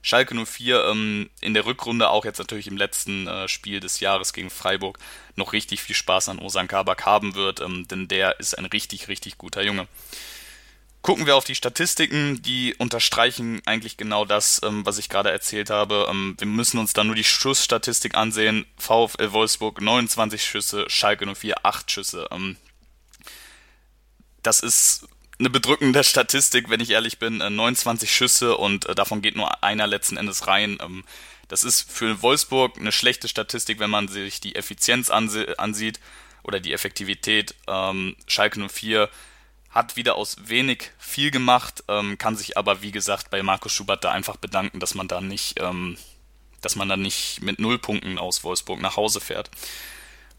Schalke 0.02 0.36
04 0.36 0.84
ähm, 0.84 1.30
in 1.40 1.54
der 1.54 1.66
Rückrunde, 1.66 2.10
auch 2.10 2.25
jetzt 2.25 2.40
natürlich 2.40 2.68
im 2.68 2.75
letzten 2.75 3.28
äh, 3.28 3.48
Spiel 3.48 3.80
des 3.80 4.00
Jahres 4.00 4.34
gegen 4.34 4.50
Freiburg, 4.50 4.98
noch 5.36 5.54
richtig 5.54 5.81
viel 5.81 5.96
Spaß 5.96 6.30
an 6.30 6.40
Osan 6.40 6.68
Kabak 6.68 7.06
haben 7.06 7.36
wird, 7.36 7.62
ähm, 7.62 7.88
denn 7.88 8.08
der 8.08 8.40
ist 8.40 8.58
ein 8.58 8.66
richtig, 8.66 9.08
richtig 9.08 9.38
guter 9.38 9.63
Junge. 9.63 9.88
Gucken 11.01 11.25
wir 11.25 11.36
auf 11.36 11.45
die 11.45 11.56
Statistiken, 11.56 12.44
die 12.44 12.75
unterstreichen 12.75 13.62
eigentlich 13.65 13.98
genau 13.98 14.24
das, 14.24 14.62
ähm, 14.63 14.86
was 14.86 15.00
ich 15.00 15.09
gerade 15.09 15.31
erzählt 15.31 15.71
habe. 15.71 16.07
Ähm, 16.09 16.36
wir 16.38 16.45
müssen 16.45 16.77
uns 16.77 16.94
dann 16.94 17.07
nur 17.07 17.15
die 17.15 17.24
Schussstatistik 17.24 18.15
ansehen. 18.15 18.68
VfL 18.77 19.31
Wolfsburg 19.31 19.81
29 19.81 20.44
Schüsse, 20.44 20.86
Schalke 20.89 21.25
04 21.25 21.65
8 21.65 21.89
Schüsse. 21.89 22.27
Ähm, 22.31 22.56
das 24.44 24.59
ist 24.59 25.07
eine 25.39 25.50
bedrückende 25.50 26.03
Statistik, 26.03 26.69
wenn 26.69 26.81
ich 26.81 26.92
ehrlich 26.92 27.18
bin. 27.18 27.38
29 27.38 28.08
äh, 28.08 28.12
Schüsse 28.12 28.58
und 28.58 28.86
äh, 28.86 28.93
davon 28.93 29.24
geht 29.24 29.36
nur 29.36 29.63
einer 29.63 29.88
letzten 29.88 30.17
Endes 30.17 30.46
rein. 30.46 30.77
Ähm, 30.81 31.03
das 31.48 31.63
ist 31.63 31.91
für 31.91 32.22
Wolfsburg 32.22 32.77
eine 32.77 32.91
schlechte 32.91 33.27
Statistik, 33.27 33.79
wenn 33.79 33.89
man 33.89 34.08
sich 34.08 34.39
die 34.39 34.55
Effizienz 34.55 35.10
ansieht 35.10 36.00
oder 36.43 36.60
die 36.60 36.74
Effektivität. 36.74 37.55
Ähm, 37.67 38.15
Schalke 38.27 38.60
04 38.70 39.10
hat 39.72 39.96
wieder 39.96 40.16
aus 40.16 40.38
wenig 40.44 40.92
viel 40.98 41.32
gemacht, 41.32 41.84
ähm, 41.88 42.18
kann 42.18 42.36
sich 42.36 42.58
aber, 42.58 42.82
wie 42.82 42.92
gesagt, 42.92 43.30
bei 43.30 43.42
Markus 43.42 43.72
Schubert 43.74 44.04
da 44.04 44.12
einfach 44.12 44.38
bedanken, 44.38 44.80
dass 44.80 44.96
man 44.96 45.08
da 45.08 45.22
nicht, 45.22 45.60
dass 46.62 46.75
man 46.75 46.90
da 46.90 46.98
nicht 46.98 47.42
mit 47.42 47.60
Nullpunkten 47.60 48.20
aus 48.20 48.44
Wolfsburg 48.44 48.82
nach 48.82 48.98
Hause 48.98 49.20
fährt. 49.20 49.50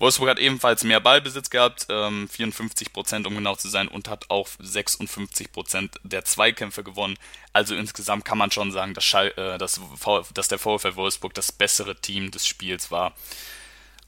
Wolfsburg 0.02 0.30
hat 0.30 0.40
ebenfalls 0.40 0.82
mehr 0.82 0.98
Ballbesitz 0.98 1.48
gehabt, 1.48 1.86
ähm, 1.88 2.28
54 2.28 2.92
Prozent 2.92 3.24
um 3.24 3.36
genau 3.36 3.54
zu 3.54 3.68
sein, 3.68 3.86
und 3.86 4.08
hat 4.08 4.30
auch 4.30 4.48
56 4.58 5.52
Prozent 5.52 6.00
der 6.02 6.24
Zweikämpfe 6.24 6.82
gewonnen. 6.82 7.16
Also 7.52 7.76
insgesamt 7.76 8.24
kann 8.24 8.36
man 8.36 8.50
schon 8.50 8.72
sagen, 8.72 8.94
dass, 8.94 9.04
Schall, 9.04 9.32
äh, 9.36 9.58
dass, 9.58 9.80
dass 10.34 10.48
der 10.48 10.58
VfL 10.58 10.96
Wolfsburg 10.96 11.34
das 11.34 11.52
bessere 11.52 12.00
Team 12.00 12.32
des 12.32 12.48
Spiels 12.48 12.90
war. 12.90 13.14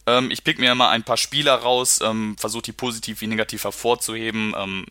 Ähm, 0.06 0.32
ich 0.32 0.42
pick 0.42 0.58
mir 0.58 0.74
mal 0.74 0.90
ein 0.90 1.04
paar 1.04 1.16
Spieler 1.16 1.54
raus, 1.54 2.00
ähm, 2.02 2.36
versuche 2.38 2.62
die 2.62 2.72
positiv 2.72 3.20
wie 3.20 3.28
negativ 3.28 3.62
hervorzuheben. 3.62 4.52
Ähm, 4.56 4.86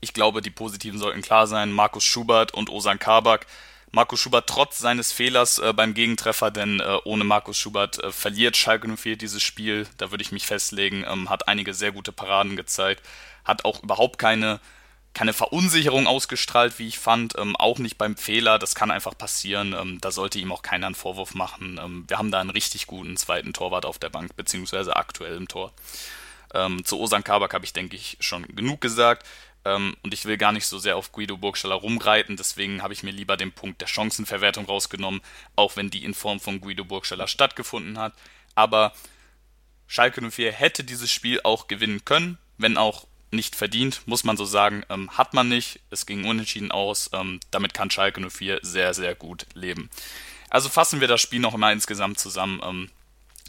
ich 0.00 0.12
glaube, 0.12 0.42
die 0.42 0.50
positiven 0.50 0.98
sollten 0.98 1.22
klar 1.22 1.46
sein. 1.46 1.72
Markus 1.72 2.04
Schubert 2.04 2.54
und 2.54 2.70
Osan 2.70 2.98
Kabak 2.98 3.46
Markus 3.92 4.20
Schubert 4.20 4.48
trotz 4.48 4.78
seines 4.78 5.10
Fehlers 5.10 5.58
äh, 5.58 5.72
beim 5.72 5.94
Gegentreffer, 5.94 6.52
denn 6.52 6.78
äh, 6.78 6.98
ohne 7.04 7.24
Markus 7.24 7.58
Schubert 7.58 7.98
äh, 7.98 8.12
verliert 8.12 8.56
Schalke 8.56 8.88
04 8.88 9.16
dieses 9.16 9.42
Spiel, 9.42 9.88
da 9.96 10.12
würde 10.12 10.22
ich 10.22 10.30
mich 10.30 10.46
festlegen, 10.46 11.04
ähm, 11.08 11.28
hat 11.28 11.48
einige 11.48 11.74
sehr 11.74 11.90
gute 11.90 12.12
Paraden 12.12 12.54
gezeigt, 12.54 13.04
hat 13.44 13.64
auch 13.64 13.82
überhaupt 13.82 14.18
keine, 14.20 14.60
keine 15.12 15.32
Verunsicherung 15.32 16.06
ausgestrahlt, 16.06 16.78
wie 16.78 16.86
ich 16.86 17.00
fand, 17.00 17.36
ähm, 17.36 17.56
auch 17.56 17.80
nicht 17.80 17.98
beim 17.98 18.16
Fehler, 18.16 18.60
das 18.60 18.76
kann 18.76 18.92
einfach 18.92 19.18
passieren, 19.18 19.72
ähm, 19.72 19.98
da 20.00 20.12
sollte 20.12 20.38
ihm 20.38 20.52
auch 20.52 20.62
keiner 20.62 20.86
einen 20.86 20.94
Vorwurf 20.94 21.34
machen. 21.34 21.80
Ähm, 21.82 22.04
wir 22.06 22.16
haben 22.16 22.30
da 22.30 22.40
einen 22.40 22.50
richtig 22.50 22.86
guten 22.86 23.16
zweiten 23.16 23.52
Torwart 23.52 23.86
auf 23.86 23.98
der 23.98 24.10
Bank, 24.10 24.36
beziehungsweise 24.36 24.94
aktuell 24.94 25.36
im 25.36 25.48
Tor. 25.48 25.72
Ähm, 26.54 26.84
zu 26.84 27.00
Osan 27.00 27.24
Kabak 27.24 27.54
habe 27.54 27.64
ich, 27.64 27.72
denke 27.72 27.96
ich, 27.96 28.16
schon 28.20 28.44
genug 28.54 28.80
gesagt. 28.80 29.26
Ähm, 29.64 29.96
und 30.02 30.14
ich 30.14 30.24
will 30.24 30.36
gar 30.36 30.52
nicht 30.52 30.66
so 30.66 30.78
sehr 30.78 30.96
auf 30.96 31.12
Guido 31.12 31.36
Burgstaller 31.36 31.74
rumreiten, 31.74 32.36
deswegen 32.36 32.82
habe 32.82 32.94
ich 32.94 33.02
mir 33.02 33.12
lieber 33.12 33.36
den 33.36 33.52
Punkt 33.52 33.80
der 33.80 33.86
Chancenverwertung 33.86 34.66
rausgenommen, 34.66 35.20
auch 35.56 35.76
wenn 35.76 35.90
die 35.90 36.04
in 36.04 36.14
Form 36.14 36.40
von 36.40 36.60
Guido 36.60 36.84
Burgstaller 36.84 37.28
stattgefunden 37.28 37.98
hat. 37.98 38.14
Aber 38.54 38.92
Schalke 39.86 40.22
04 40.22 40.52
hätte 40.52 40.84
dieses 40.84 41.10
Spiel 41.10 41.40
auch 41.42 41.68
gewinnen 41.68 42.04
können, 42.04 42.38
wenn 42.58 42.76
auch 42.76 43.06
nicht 43.32 43.56
verdient, 43.56 44.02
muss 44.06 44.24
man 44.24 44.36
so 44.36 44.44
sagen. 44.44 44.84
Ähm, 44.88 45.16
hat 45.16 45.34
man 45.34 45.48
nicht. 45.48 45.80
Es 45.90 46.06
ging 46.06 46.24
unentschieden 46.24 46.72
aus. 46.72 47.10
Ähm, 47.12 47.40
damit 47.50 47.74
kann 47.74 47.90
Schalke 47.90 48.20
04 48.28 48.60
sehr, 48.62 48.94
sehr 48.94 49.14
gut 49.14 49.46
leben. 49.54 49.90
Also 50.48 50.68
fassen 50.68 51.00
wir 51.00 51.08
das 51.08 51.20
Spiel 51.20 51.40
noch 51.40 51.56
mal 51.56 51.72
insgesamt 51.72 52.18
zusammen. 52.18 52.60
Ähm, 52.64 52.90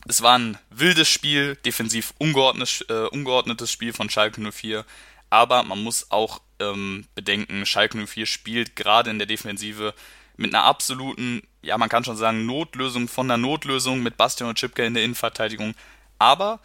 es 0.08 0.22
war 0.22 0.38
ein 0.38 0.58
wildes 0.70 1.10
Spiel, 1.10 1.58
defensiv 1.58 2.14
ungeordnetes, 2.18 2.82
äh, 2.90 3.08
ungeordnetes 3.08 3.72
Spiel 3.72 3.94
von 3.94 4.10
Schalke 4.10 4.42
04. 4.52 4.86
Aber 5.32 5.64
man 5.64 5.82
muss 5.82 6.12
auch 6.12 6.42
ähm, 6.60 7.06
bedenken, 7.16 7.66
Schalke 7.66 7.98
04 8.06 8.28
spielt 8.28 8.76
gerade 8.76 9.10
in 9.10 9.18
der 9.18 9.26
Defensive 9.26 9.96
mit 10.38 10.54
einer 10.54 10.66
absoluten, 10.66 11.42
ja, 11.62 11.78
man 11.78 11.90
kann 11.90 12.04
schon 12.04 12.18
sagen, 12.18 12.46
Notlösung 12.46 13.08
von 13.08 13.28
der 13.28 13.38
Notlösung 13.38 14.04
mit 14.04 14.18
Bastian 14.18 14.50
und 14.50 14.58
Chipke 14.58 14.86
in 14.86 14.94
der 14.94 15.04
Innenverteidigung. 15.04 15.74
Aber, 16.20 16.60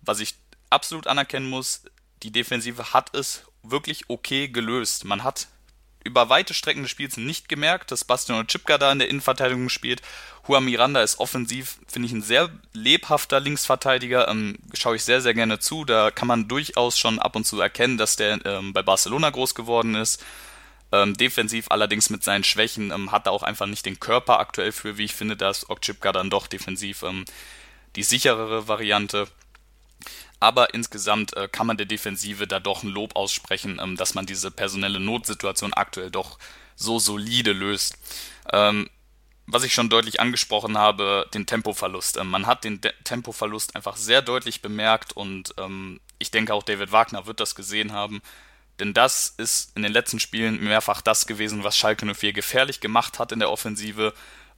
was 0.00 0.20
ich 0.20 0.34
absolut 0.68 1.06
anerkennen 1.06 1.48
muss, 1.48 1.84
die 2.22 2.32
Defensive 2.32 2.92
hat 2.92 3.14
es 3.14 3.44
wirklich 3.62 4.08
okay 4.08 4.48
gelöst. 4.48 5.04
Man 5.04 5.22
hat 5.22 5.46
über 6.04 6.28
weite 6.28 6.54
Strecken 6.54 6.82
des 6.82 6.90
Spiels 6.90 7.16
nicht 7.16 7.48
gemerkt, 7.48 7.90
dass 7.90 8.04
Bastian 8.04 8.46
Chipka 8.46 8.78
da 8.78 8.92
in 8.92 8.98
der 8.98 9.08
Innenverteidigung 9.08 9.68
spielt. 9.68 10.02
Juan 10.46 10.64
Miranda 10.64 11.02
ist 11.02 11.20
offensiv, 11.20 11.78
finde 11.86 12.06
ich, 12.06 12.12
ein 12.12 12.22
sehr 12.22 12.50
lebhafter 12.72 13.40
Linksverteidiger. 13.40 14.28
Ähm, 14.28 14.58
schaue 14.74 14.96
ich 14.96 15.04
sehr, 15.04 15.20
sehr 15.20 15.34
gerne 15.34 15.58
zu. 15.58 15.84
Da 15.84 16.10
kann 16.10 16.28
man 16.28 16.48
durchaus 16.48 16.98
schon 16.98 17.18
ab 17.18 17.36
und 17.36 17.46
zu 17.46 17.60
erkennen, 17.60 17.98
dass 17.98 18.16
der 18.16 18.44
ähm, 18.44 18.72
bei 18.72 18.82
Barcelona 18.82 19.30
groß 19.30 19.54
geworden 19.54 19.94
ist. 19.94 20.24
Ähm, 20.90 21.16
defensiv 21.16 21.66
allerdings 21.70 22.10
mit 22.10 22.22
seinen 22.22 22.44
Schwächen 22.44 22.90
ähm, 22.90 23.12
hat 23.12 23.26
er 23.26 23.32
auch 23.32 23.42
einfach 23.42 23.66
nicht 23.66 23.86
den 23.86 23.98
Körper 23.98 24.40
aktuell 24.40 24.72
für, 24.72 24.98
wie 24.98 25.04
ich 25.04 25.14
finde, 25.14 25.36
dass 25.36 25.70
Okchipka 25.70 26.12
dann 26.12 26.28
doch 26.28 26.46
defensiv 26.46 27.02
ähm, 27.02 27.24
die 27.96 28.02
sicherere 28.02 28.68
Variante 28.68 29.26
aber 30.42 30.74
insgesamt 30.74 31.36
äh, 31.36 31.46
kann 31.46 31.68
man 31.68 31.76
der 31.76 31.86
Defensive 31.86 32.48
da 32.48 32.58
doch 32.58 32.82
ein 32.82 32.88
Lob 32.88 33.14
aussprechen, 33.14 33.78
ähm, 33.80 33.96
dass 33.96 34.14
man 34.14 34.26
diese 34.26 34.50
personelle 34.50 34.98
Notsituation 34.98 35.72
aktuell 35.72 36.10
doch 36.10 36.36
so 36.74 36.98
solide 36.98 37.52
löst. 37.52 37.96
Ähm, 38.52 38.90
was 39.46 39.62
ich 39.62 39.72
schon 39.72 39.88
deutlich 39.88 40.18
angesprochen 40.18 40.76
habe, 40.76 41.28
den 41.32 41.46
Tempoverlust. 41.46 42.16
Ähm, 42.16 42.28
man 42.28 42.46
hat 42.46 42.64
den 42.64 42.80
De 42.80 42.92
Tempoverlust 43.04 43.76
einfach 43.76 43.96
sehr 43.96 44.20
deutlich 44.20 44.62
bemerkt 44.62 45.12
und 45.12 45.54
ähm, 45.58 46.00
ich 46.18 46.32
denke 46.32 46.54
auch 46.54 46.64
David 46.64 46.90
Wagner 46.90 47.26
wird 47.26 47.38
das 47.38 47.54
gesehen 47.54 47.92
haben. 47.92 48.20
Denn 48.80 48.94
das 48.94 49.28
ist 49.36 49.76
in 49.76 49.84
den 49.84 49.92
letzten 49.92 50.18
Spielen 50.18 50.60
mehrfach 50.64 51.02
das 51.02 51.26
gewesen, 51.26 51.62
was 51.62 51.76
Schalke 51.76 52.04
04 52.12 52.32
gefährlich 52.32 52.80
gemacht 52.80 53.20
hat 53.20 53.30
in 53.30 53.38
der 53.38 53.50
Offensive. 53.50 54.12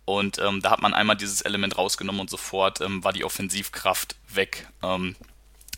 Und 0.07 0.39
ähm, 0.39 0.63
da 0.63 0.71
hat 0.71 0.81
man 0.81 0.95
einmal 0.95 1.17
dieses 1.17 1.43
Element 1.43 1.77
rausgenommen 1.77 2.23
und 2.23 2.31
sofort 2.31 2.81
ähm, 2.81 3.05
war 3.05 3.13
die 3.13 3.25
Offensivkraft 3.25 4.17
weg. 4.29 4.67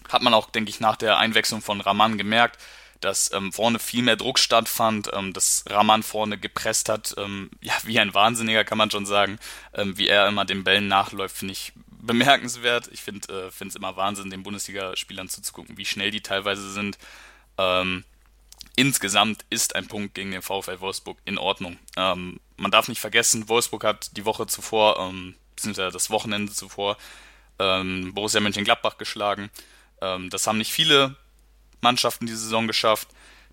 Hat 0.08 0.22
man 0.22 0.34
auch, 0.34 0.50
denke 0.50 0.70
ich, 0.70 0.80
nach 0.80 0.96
der 0.96 1.18
Einwechslung 1.18 1.62
von 1.62 1.80
Raman 1.80 2.18
gemerkt, 2.18 2.58
dass 3.00 3.32
ähm, 3.32 3.52
vorne 3.52 3.78
viel 3.78 4.02
mehr 4.02 4.16
Druck 4.16 4.38
stattfand, 4.38 5.10
ähm, 5.12 5.32
dass 5.32 5.64
Raman 5.68 6.02
vorne 6.02 6.38
gepresst 6.38 6.88
hat, 6.88 7.14
ähm, 7.18 7.50
ja, 7.60 7.74
wie 7.84 7.98
ein 7.98 8.14
Wahnsinniger 8.14 8.64
kann 8.64 8.78
man 8.78 8.90
schon 8.90 9.06
sagen, 9.06 9.38
ähm, 9.74 9.96
wie 9.98 10.08
er 10.08 10.28
immer 10.28 10.44
den 10.44 10.64
Bällen 10.64 10.88
nachläuft, 10.88 11.36
finde 11.36 11.52
ich 11.52 11.72
bemerkenswert. 12.00 12.88
Ich 12.92 13.02
finde 13.02 13.48
es 13.58 13.60
äh, 13.60 13.78
immer 13.78 13.96
Wahnsinn, 13.96 14.30
den 14.30 14.42
Bundesligaspielern 14.42 15.28
zuzugucken, 15.28 15.76
wie 15.76 15.84
schnell 15.84 16.10
die 16.10 16.20
teilweise 16.20 16.70
sind. 16.72 16.98
Ähm, 17.58 18.04
insgesamt 18.76 19.44
ist 19.50 19.74
ein 19.74 19.88
Punkt 19.88 20.14
gegen 20.14 20.30
den 20.30 20.42
VfL 20.42 20.80
Wolfsburg 20.80 21.18
in 21.24 21.38
Ordnung. 21.38 21.78
Ähm, 21.96 22.40
man 22.56 22.70
darf 22.70 22.88
nicht 22.88 23.00
vergessen, 23.00 23.48
Wolfsburg 23.48 23.84
hat 23.84 24.16
die 24.16 24.24
Woche 24.24 24.46
zuvor, 24.46 25.12
beziehungsweise 25.54 25.92
das 25.92 26.08
Wochenende 26.08 26.52
zuvor, 26.52 26.96
Borussia 27.58 28.40
Mönchengladbach 28.40 28.96
geschlagen. 28.96 29.50
Ähm, 30.00 30.30
das 30.30 30.46
haben 30.46 30.58
nicht 30.58 30.72
viele 30.72 31.16
Mannschaften 31.80 32.26
diese 32.26 32.38
Saison 32.38 32.66
geschafft. 32.66 33.08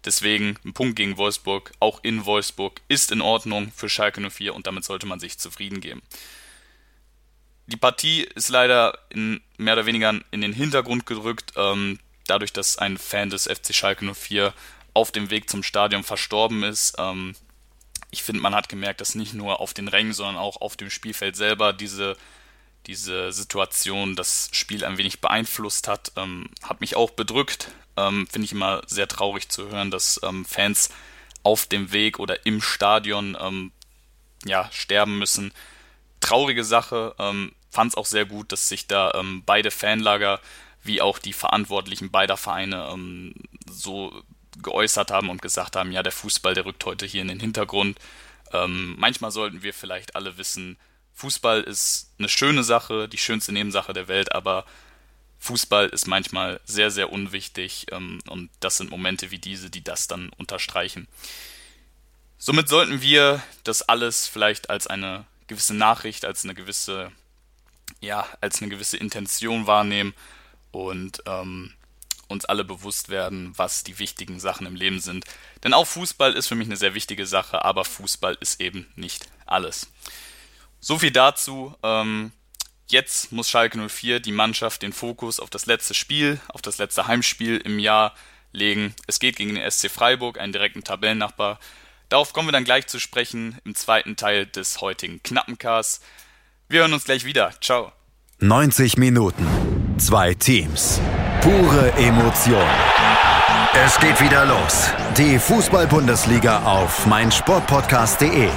Deswegen 0.06 0.58
ein 0.66 0.74
Punkt 0.74 0.96
gegen 0.98 1.18
Wolfsburg, 1.18 1.72
auch 1.80 2.04
in 2.04 2.26
Wolfsburg, 2.26 2.82
ist 2.90 3.12
in 3.12 3.22
Ordnung 3.22 3.72
für 3.74 3.88
Schalke 3.88 4.20
04 4.30 4.54
und 4.54 4.68
damit 4.68 4.84
sollte 4.84 5.06
man 5.06 5.20
sich 5.20 5.40
zufrieden 5.40 5.80
geben. 5.80 6.02
Die 7.68 7.78
Partie 7.78 8.24
ist 8.36 8.50
leider 8.50 8.98
in, 9.10 9.40
mehr 9.58 9.74
oder 9.74 9.86
weniger 9.86 10.14
in 10.32 10.42
den 10.42 10.52
Hintergrund 10.52 11.06
gerückt, 11.06 11.54
ähm, 11.56 12.00
dadurch, 12.28 12.52
dass 12.52 12.78
ein 12.78 12.98
Fan 12.98 13.30
des 13.30 13.44
FC 13.46 13.74
Schalke 13.74 14.14
04 14.14 14.54
auf 14.94 15.12
dem 15.12 15.30
Weg 15.30 15.50
zum 15.50 15.64
Stadion 15.64 16.04
verstorben 16.04 16.64
ist. 16.64 16.96
Ähm, 16.98 17.36
ich 18.12 18.24
finde, 18.24 18.42
man 18.42 18.54
hat 18.54 18.68
gemerkt, 18.68 19.00
dass 19.00 19.16
nicht 19.16 19.34
nur 19.34 19.62
auf 19.62 19.74
den 19.74 19.88
Rängen, 19.88 20.14
sondern 20.14 20.38
auch 20.38 20.60
auf 20.62 20.76
dem 20.76 20.90
Spielfeld 20.90 21.36
selber 21.36 21.72
diese 21.72 22.18
diese 22.88 23.32
Situation 23.32 24.16
das 24.16 24.50
Spiel 24.52 24.84
ein 24.84 24.98
wenig 24.98 25.22
beeinflusst 25.22 25.88
hat, 25.88 26.12
ähm, 26.16 26.50
hat 26.62 26.82
mich 26.82 26.96
auch 26.96 27.12
bedrückt. 27.12 27.72
Ähm, 27.96 28.28
Finde 28.28 28.46
ich 28.46 28.52
immer 28.52 28.82
sehr 28.88 29.08
traurig 29.08 29.50
zu 29.50 29.70
hören, 29.70 29.92
dass 29.92 30.20
ähm, 30.24 30.46
Fans 30.46 30.90
auf 31.44 31.66
dem 31.66 31.92
Weg 31.92 32.20
oder 32.20 32.46
im 32.46 32.62
Stadion 32.62 33.38
ähm, 33.40 33.72
ja, 34.46 34.70
sterben 34.72 35.18
müssen. 35.18 35.54
Traurige 36.20 36.63
Sache. 36.63 37.16
Ähm, 37.20 37.54
Fand 37.70 37.92
es 37.92 37.98
auch 37.98 38.06
sehr 38.06 38.25
gut, 38.25 38.52
dass 38.52 38.70
sich 38.70 38.86
da 38.86 39.12
ähm, 39.16 39.42
beide 39.46 39.72
Fanlager 39.72 40.40
wie 40.84 41.02
auch 41.02 41.18
die 41.18 41.34
Verantwortlichen 41.34 42.12
beider 42.12 42.38
Vereine 42.38 42.94
so 43.68 44.22
geäußert 44.62 45.12
haben 45.12 45.30
und 45.30 45.42
gesagt 45.42 45.78
haben, 45.78 45.94
ja, 45.94 46.04
der 46.04 46.12
Fußball, 46.12 46.54
der 46.54 46.66
rückt 46.66 46.86
heute 46.86 47.06
hier 47.06 47.22
in 47.22 47.30
den 47.30 47.40
Hintergrund. 47.40 47.98
manchmal 48.52 49.32
sollten 49.32 49.63
wir 49.63 49.74
vielleicht 49.74 50.18
alle 50.18 50.38
wissen, 50.38 50.78
Fußball 51.13 51.62
ist 51.62 52.12
eine 52.17 52.29
schöne 52.29 52.63
Sache, 52.63 53.08
die 53.08 53.17
schönste 53.17 53.51
Nebensache 53.51 53.93
der 53.93 54.08
Welt, 54.08 54.34
aber 54.34 54.65
Fußball 55.39 55.89
ist 55.89 56.08
manchmal 56.08 56.62
sehr, 56.65 56.89
sehr 56.89 57.12
unwichtig 57.12 57.88
ähm, 57.91 58.22
und 58.29 58.50
das 58.60 58.77
sind 58.77 58.89
Momente 58.89 59.29
wie 59.32 59.39
diese, 59.39 59.70
die 59.70 59.84
das 59.84 60.08
dann 60.08 60.29
unterstreichen. 60.38 61.08
Somit 62.38 62.67
sollten 62.67 63.01
wir 63.01 63.41
das 63.63 63.84
alles 63.84 64.27
vielleicht 64.27 64.70
als 64.70 64.88
eine 64.88 65.25
gewisse 65.48 65.74
Nachricht, 65.74 66.25
als 66.25 66.43
eine 66.43 66.53
gewisse, 66.53 67.12
ja, 68.01 68.27
als 68.41 68.62
eine 68.62 68.70
gewisse 68.70 68.98
Intention 68.98 69.67
wahrnehmen 69.67 70.13
und 70.72 71.24
ähm, 71.25 71.74
uns 72.27 72.46
alle 72.46 72.63
bewusst 72.63 73.10
werden, 73.10 73.53
was 73.58 73.84
die 73.84 74.00
wichtigen 74.00 74.39
Sachen 74.39 74.65
im 74.65 74.75
Leben 74.75 75.00
sind. 75.00 75.25
Denn 75.63 75.74
auch 75.74 75.86
Fußball 75.86 76.34
ist 76.34 76.48
für 76.48 76.55
mich 76.55 76.67
eine 76.67 76.77
sehr 76.77 76.96
wichtige 76.96 77.25
Sache, 77.25 77.63
aber 77.63 77.86
Fußball 77.86 78.38
ist 78.39 78.60
eben 78.60 78.91
nicht 78.96 79.27
alles. 79.46 79.88
So 80.84 81.00
viel 81.00 81.12
dazu. 81.12 81.74
Ähm, 81.82 82.34
jetzt 82.90 83.32
muss 83.32 83.50
Schalke 83.50 83.80
04 83.88 84.20
die 84.20 84.34
Mannschaft 84.34 84.82
den 84.82 84.92
Fokus 84.92 85.40
auf 85.40 85.50
das 85.50 85.66
letzte 85.66 85.94
Spiel, 85.94 86.42
auf 86.50 86.62
das 86.62 86.78
letzte 86.78 87.08
Heimspiel 87.08 87.56
im 87.56 87.80
Jahr 87.80 88.13
legen. 88.52 88.94
Es 89.08 89.20
geht 89.20 89.38
gegen 89.38 89.56
den 89.56 89.72
SC 89.72 89.90
Freiburg, 89.90 90.38
einen 90.38 90.52
direkten 90.52 90.84
Tabellennachbar. 90.84 91.58
Darauf 92.10 92.34
kommen 92.34 92.50
wir 92.50 92.52
dann 92.52 92.66
gleich 92.66 92.88
zu 92.88 93.00
sprechen 93.00 93.58
im 93.63 93.75
zweiten 93.75 94.18
Teil 94.18 94.46
des 94.46 94.82
heutigen 94.82 95.24
Knappencasts. 95.24 96.02
Wir 96.68 96.82
hören 96.82 96.94
uns 96.94 97.06
gleich 97.06 97.24
wieder. 97.24 97.54
Ciao. 97.62 97.94
90 98.40 98.98
Minuten. 98.98 99.48
Zwei 100.00 100.34
Teams. 100.34 101.00
Pure 101.40 101.94
Emotion. 101.94 102.68
Es 103.74 103.98
geht 104.02 104.20
wieder 104.20 104.46
los. 104.46 104.90
Die 105.18 105.40
Fußball-Bundesliga 105.40 106.63
auf 106.63 107.06
meinsportpodcast.de. 107.06 108.50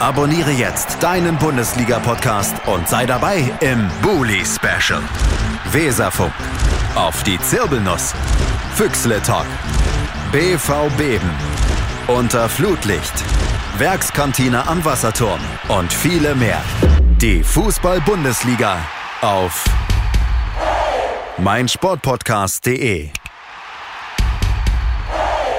Abonniere 0.00 0.50
jetzt 0.50 1.02
deinen 1.02 1.38
Bundesliga-Podcast 1.38 2.54
und 2.66 2.88
sei 2.88 3.06
dabei 3.06 3.50
im 3.60 3.88
Bully 4.02 4.44
Special. 4.44 5.00
Weserfunk. 5.70 6.32
Auf 6.94 7.22
die 7.22 7.38
Zirbelnuss. 7.40 8.12
Füchsle 8.74 9.22
Talk. 9.22 9.46
BV 10.32 10.88
Beben. 10.96 11.30
Unter 12.08 12.48
Flutlicht. 12.48 13.12
Werkskantine 13.78 14.66
am 14.66 14.84
Wasserturm. 14.84 15.40
Und 15.68 15.92
viele 15.92 16.34
mehr. 16.34 16.60
Die 17.18 17.42
Fußball-Bundesliga 17.42 18.78
auf 19.22 19.64
meinsportpodcast.de. 21.38 23.10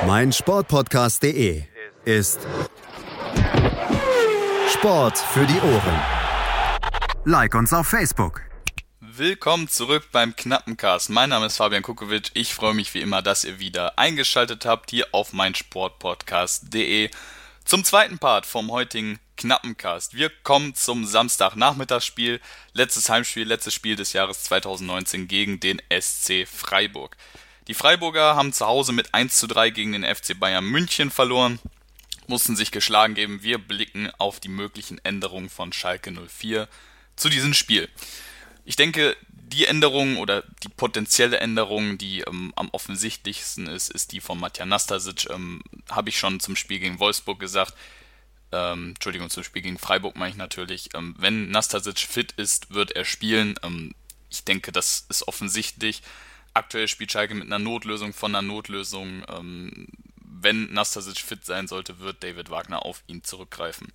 Meinsportpodcast.de 0.05 1.63
ist 2.03 2.39
Sport 4.67 5.17
für 5.19 5.45
die 5.45 5.59
Ohren. 5.59 6.01
Like 7.23 7.53
uns 7.53 7.71
auf 7.71 7.87
Facebook. 7.87 8.41
Willkommen 8.99 9.67
zurück 9.67 10.07
beim 10.11 10.35
Knappencast. 10.35 11.11
Mein 11.11 11.29
Name 11.29 11.45
ist 11.45 11.57
Fabian 11.57 11.83
Kukowitsch. 11.83 12.31
Ich 12.33 12.55
freue 12.55 12.73
mich 12.73 12.93
wie 12.95 13.01
immer, 13.01 13.21
dass 13.21 13.43
ihr 13.43 13.59
wieder 13.59 13.99
eingeschaltet 13.99 14.65
habt 14.65 14.89
hier 14.89 15.07
auf 15.11 15.33
meinsportpodcast.de 15.33 17.11
zum 17.63 17.83
zweiten 17.83 18.17
Part 18.17 18.47
vom 18.47 18.71
heutigen 18.71 19.19
Knappencast. 19.37 20.15
Wir 20.15 20.31
kommen 20.43 20.73
zum 20.73 21.05
Samstagnachmittagsspiel. 21.05 22.41
Letztes 22.73 23.07
Heimspiel, 23.09 23.47
letztes 23.47 23.75
Spiel 23.75 23.95
des 23.95 24.13
Jahres 24.13 24.43
2019 24.45 25.27
gegen 25.27 25.59
den 25.59 25.79
SC 25.91 26.47
Freiburg. 26.47 27.17
Die 27.67 27.75
Freiburger 27.75 28.35
haben 28.35 28.51
zu 28.51 28.65
Hause 28.65 28.93
mit 28.93 29.13
1 29.13 29.37
zu 29.37 29.45
3 29.45 29.69
gegen 29.69 29.91
den 29.91 30.03
FC 30.03 30.39
Bayern 30.39 30.65
München 30.65 31.11
verloren 31.11 31.59
mussten 32.29 32.55
sich 32.55 32.71
geschlagen 32.71 33.15
geben. 33.15 33.43
Wir 33.43 33.57
blicken 33.57 34.09
auf 34.17 34.39
die 34.39 34.49
möglichen 34.49 35.03
Änderungen 35.03 35.49
von 35.49 35.73
Schalke 35.73 36.11
04 36.11 36.67
zu 37.15 37.29
diesem 37.29 37.53
Spiel. 37.53 37.89
Ich 38.65 38.75
denke, 38.75 39.15
die 39.29 39.65
Änderung 39.65 40.17
oder 40.17 40.43
die 40.63 40.69
potenzielle 40.69 41.37
Änderung, 41.37 41.97
die 41.97 42.21
ähm, 42.21 42.51
am 42.55 42.69
offensichtlichsten 42.71 43.67
ist, 43.67 43.91
ist 43.91 44.11
die 44.11 44.19
von 44.19 44.39
Matja 44.39 44.65
Nastasic. 44.65 45.29
Ähm, 45.29 45.61
Habe 45.89 46.09
ich 46.09 46.17
schon 46.17 46.39
zum 46.39 46.55
Spiel 46.55 46.79
gegen 46.79 46.99
Wolfsburg 46.99 47.39
gesagt. 47.39 47.73
Ähm, 48.51 48.89
Entschuldigung, 48.89 49.29
zum 49.29 49.43
Spiel 49.43 49.61
gegen 49.61 49.77
Freiburg 49.77 50.15
meine 50.15 50.31
ich 50.31 50.37
natürlich. 50.37 50.89
Ähm, 50.95 51.15
wenn 51.17 51.49
Nastasic 51.49 51.99
fit 51.99 52.31
ist, 52.33 52.73
wird 52.73 52.91
er 52.91 53.05
spielen. 53.05 53.55
Ähm, 53.63 53.93
ich 54.29 54.43
denke, 54.43 54.71
das 54.71 55.05
ist 55.09 55.27
offensichtlich. 55.27 56.01
Aktuell 56.53 56.87
spielt 56.87 57.11
Schalke 57.11 57.35
mit 57.35 57.45
einer 57.45 57.59
Notlösung 57.59 58.13
von 58.13 58.33
einer 58.33 58.41
Notlösung. 58.41 59.23
Wenn 60.45 60.71
Nastasic 60.71 61.17
fit 61.17 61.43
sein 61.43 61.67
sollte, 61.67 61.97
wird 62.01 62.23
David 62.23 62.51
Wagner 62.51 62.85
auf 62.85 63.01
ihn 63.07 63.23
zurückgreifen. 63.23 63.91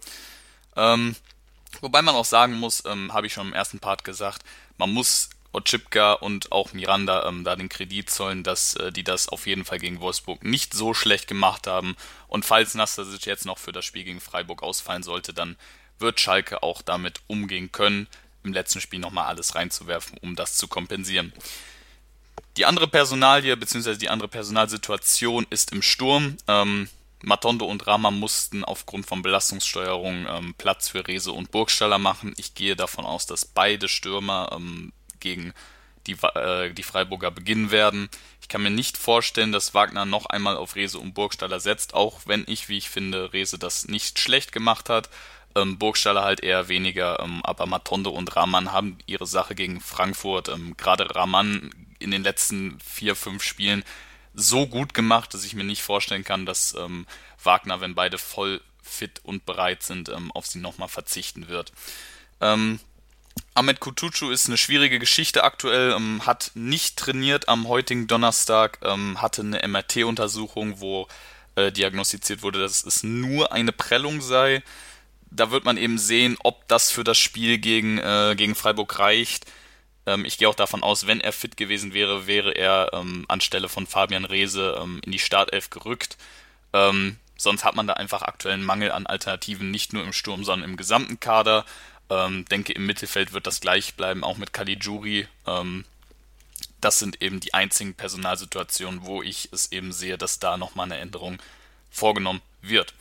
Ähm, 0.75 1.15
wobei 1.81 2.03
man 2.03 2.17
auch 2.17 2.25
sagen 2.25 2.55
muss, 2.55 2.85
ähm, 2.87 3.13
habe 3.13 3.29
ich 3.29 3.33
schon 3.33 3.47
im 3.47 3.53
ersten 3.53 3.79
Part 3.79 4.03
gesagt, 4.03 4.43
man 4.77 4.91
muss 4.91 5.31
Otschipka 5.53 6.15
und 6.15 6.51
auch 6.51 6.73
Miranda 6.73 7.29
ähm, 7.29 7.45
da 7.45 7.55
den 7.55 7.69
Kredit 7.69 8.11
zollen, 8.11 8.43
dass 8.43 8.75
äh, 8.75 8.91
die 8.91 9.05
das 9.05 9.29
auf 9.29 9.47
jeden 9.47 9.65
Fall 9.65 9.79
gegen 9.79 10.01
Wolfsburg 10.01 10.43
nicht 10.43 10.75
so 10.75 10.93
schlecht 10.93 11.29
gemacht 11.29 11.69
haben. 11.69 11.97
Und 12.27 12.45
falls 12.45 12.75
Nastasic 12.75 13.27
jetzt 13.27 13.47
noch 13.47 13.59
für 13.59 13.71
das 13.71 13.85
Spiel 13.85 14.03
gegen 14.03 14.21
Freiburg 14.21 14.65
ausfallen 14.65 15.05
sollte, 15.05 15.33
dann 15.33 15.57
wird 16.01 16.19
Schalke 16.19 16.65
auch 16.65 16.83
damit 16.83 17.21
umgehen 17.29 17.71
können, 17.71 18.09
im 18.43 18.53
letzten 18.53 18.81
Spiel 18.81 18.99
nochmal 18.99 19.27
alles 19.27 19.55
reinzuwerfen, 19.55 20.19
um 20.21 20.35
das 20.35 20.57
zu 20.57 20.67
kompensieren. 20.67 21.33
Die 22.57 22.67
andere 22.67 22.89
Personalie 22.89 23.57
bzw. 23.57 23.97
die 23.97 24.09
andere 24.09 24.29
Personalsituation 24.29 25.47
ist 25.51 25.73
im 25.73 25.83
Sturm. 25.83 26.37
Ähm, 26.49 26.89
Matondo 27.23 27.67
und 27.67 27.87
Rama 27.87 28.11
mussten 28.11 28.65
aufgrund 28.65 29.07
von 29.07 29.23
Belastungssteuerung 29.23 30.27
ähm, 30.29 30.55
Platz 30.57 30.89
für 30.89 31.07
Rese 31.07 31.33
und 31.33 31.51
Burgstaller 31.51 31.99
machen. 31.99 32.35
Ich 32.39 32.55
gehe 32.55 32.77
davon 32.77 33.05
aus, 33.05 33.27
dass 33.27 33.45
beide 33.45 33.89
Stürmer 33.89 34.51
ähm, 34.53 34.93
gegen 35.21 35.53
die, 36.07 36.17
äh, 36.35 36.73
die 36.73 36.83
Freiburger 36.83 37.31
beginnen 37.31 37.71
werden. 37.71 38.09
Ich 38.41 38.49
kann 38.49 38.63
mir 38.63 38.71
nicht 38.71 38.97
vorstellen, 38.97 39.53
dass 39.53 39.75
Wagner 39.75 40.07
noch 40.07 40.27
einmal 40.27 40.57
auf 40.57 40.77
Rese 40.77 40.99
und 40.99 41.13
Burgstaller 41.13 41.61
setzt, 41.61 41.95
auch 41.95 42.21
wenn 42.25 42.45
ich, 42.49 42.69
wie 42.69 42.79
ich 42.79 42.89
finde, 42.89 43.33
Rese 43.33 43.59
das 43.59 43.87
nicht 43.87 44.19
schlecht 44.19 44.53
gemacht 44.53 44.89
hat. 44.89 45.11
Ähm, 45.55 45.79
Burgstaller 45.79 46.23
halt 46.25 46.41
eher 46.41 46.69
weniger, 46.69 47.21
ähm, 47.21 47.41
aber 47.45 47.67
Matondo 47.67 48.11
und 48.11 48.35
Rahman 48.35 48.73
haben 48.73 48.99
ihre 49.07 49.27
Sache 49.27 49.55
gegen 49.55 49.81
Frankfurt, 49.81 50.49
ähm, 50.49 50.77
gerade 50.77 51.15
Rahman 51.15 51.71
in 52.01 52.11
den 52.11 52.23
letzten 52.23 52.79
vier, 52.81 53.15
fünf 53.15 53.43
Spielen 53.43 53.85
so 54.35 54.67
gut 54.67 54.95
gemacht, 54.95 55.35
dass 55.35 55.45
ich 55.45 55.55
mir 55.55 55.65
nicht 55.65 55.83
vorstellen 55.83 56.25
kann, 56.25 56.47
dass 56.47 56.75
ähm, 56.75 57.07
Wagner, 57.43 57.81
wenn 57.81 57.95
beide 57.95 58.19
voll 58.19 58.61
fit 58.83 59.21
und 59.23 59.47
bereit 59.47 59.83
sind, 59.83 60.09
ähm, 60.09 60.33
auf 60.33 60.47
sie 60.47 60.59
nochmal 60.59 60.89
verzichten 60.89 61.49
wird. 61.49 61.73
Ähm, 62.41 62.81
Ahmed 63.55 63.81
Kutucu 63.81 64.31
ist 64.31 64.47
eine 64.47 64.57
schwierige 64.57 64.99
Geschichte 64.99 65.45
aktuell, 65.45 65.93
ähm, 65.93 66.27
hat 66.27 66.53
nicht 66.55 66.97
trainiert 66.97 67.49
am 67.49 67.69
heutigen 67.69 68.07
Donnerstag, 68.07 68.79
ähm, 68.83 69.21
hatte 69.21 69.43
eine 69.43 69.67
MRT-Untersuchung, 69.67 70.81
wo 70.81 71.09
äh, 71.57 71.73
diagnostiziert 71.73 72.43
wurde, 72.43 72.61
dass 72.61 72.85
es 72.85 73.03
nur 73.03 73.53
eine 73.53 73.73
Prellung 73.73 74.21
sei. 74.21 74.63
Da 75.31 75.51
wird 75.51 75.65
man 75.65 75.77
eben 75.77 75.99
sehen, 75.99 76.37
ob 76.43 76.67
das 76.69 76.91
für 76.91 77.05
das 77.05 77.19
Spiel 77.19 77.59
gegen, 77.59 77.99
äh, 77.99 78.35
gegen 78.37 78.55
Freiburg 78.55 78.99
reicht. 78.99 79.47
Ähm, 80.07 80.25
ich 80.25 80.39
gehe 80.39 80.49
auch 80.49 80.55
davon 80.55 80.83
aus, 80.83 81.07
wenn 81.07 81.21
er 81.21 81.33
fit 81.33 81.57
gewesen 81.57 81.95
wäre, 81.95 82.27
wäre 82.27 82.53
er 82.53 82.91
ähm, 82.93 83.25
anstelle 83.29 83.69
von 83.69 83.87
Fabian 83.87 84.25
Reese 84.25 84.79
ähm, 84.81 85.01
in 85.05 85.13
die 85.13 85.19
Startelf 85.19 85.71
gerückt. 85.71 86.17
Ähm, 86.73 87.17
sonst 87.37 87.65
hat 87.65 87.77
man 87.77 87.87
da 87.87 87.95
einfach 87.95 88.23
aktuell 88.23 88.55
einen 88.55 88.65
Mangel 88.65 88.93
an 88.93 89.07
Alternativen, 89.07 89.71
nicht 89.71 89.93
nur 89.93 90.05
im 90.05 90.13
Sturm, 90.13 90.45
sondern 90.45 90.71
im 90.71 90.77
gesamten 90.77 91.21
Kader. 91.21 91.65
Ähm, 92.09 92.45
denke, 92.47 92.73
im 92.73 92.87
Mittelfeld 92.87 93.33
wird 93.33 93.47
das 93.47 93.61
gleich 93.61 93.95
bleiben, 93.95 94.25
auch 94.25 94.37
mit 94.37 94.53
Caligiuri. 94.53 95.29
Ähm, 95.47 95.85
das 96.81 96.99
sind 96.99 97.23
eben 97.23 97.41
die 97.41 97.55
einzigen 97.55 97.95
Personalsituationen, 97.95 99.05
wo 99.05 99.23
ich 99.23 99.49
es 99.53 99.71
eben 99.73 99.93
sehe, 99.93 100.19
dass 100.19 100.39
da 100.39 100.57
nochmal 100.57 100.87
eine 100.87 100.99
Änderung 100.99 101.39
vorgenommen 101.91 102.41
wird. 102.63 102.95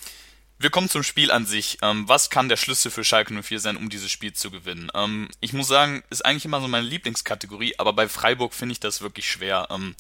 Wir 0.62 0.70
kommen 0.70 0.90
zum 0.90 1.04
Spiel 1.04 1.32
an 1.32 1.46
sich. 1.46 1.78
Ähm, 1.82 2.10
was 2.10 2.30
kann 2.30 2.50
der 2.50 2.58
Schlüssel 2.58 2.92
für 2.92 3.06
Schalke 3.06 3.34
04 3.34 3.62
sein, 3.62 3.78
um 3.78 3.90
dieses 3.90 4.12
Spiel 4.12 4.34
zu 4.34 4.52
gewinnen? 4.52 4.92
Ähm, 4.94 5.30
ich 5.40 5.54
muss 5.54 5.70
sagen, 5.70 6.04
ist 6.10 6.26
eigentlich 6.26 6.44
immer 6.44 6.60
so 6.60 6.68
meine 6.68 6.86
Lieblingskategorie, 6.86 7.76
aber 7.78 7.94
bei 7.94 8.10
Freiburg 8.10 8.54
finde 8.54 8.74
ich 8.74 8.82
das 8.82 9.00
wirklich 9.00 9.30
schwer. 9.30 9.70
Ähm, 9.72 9.96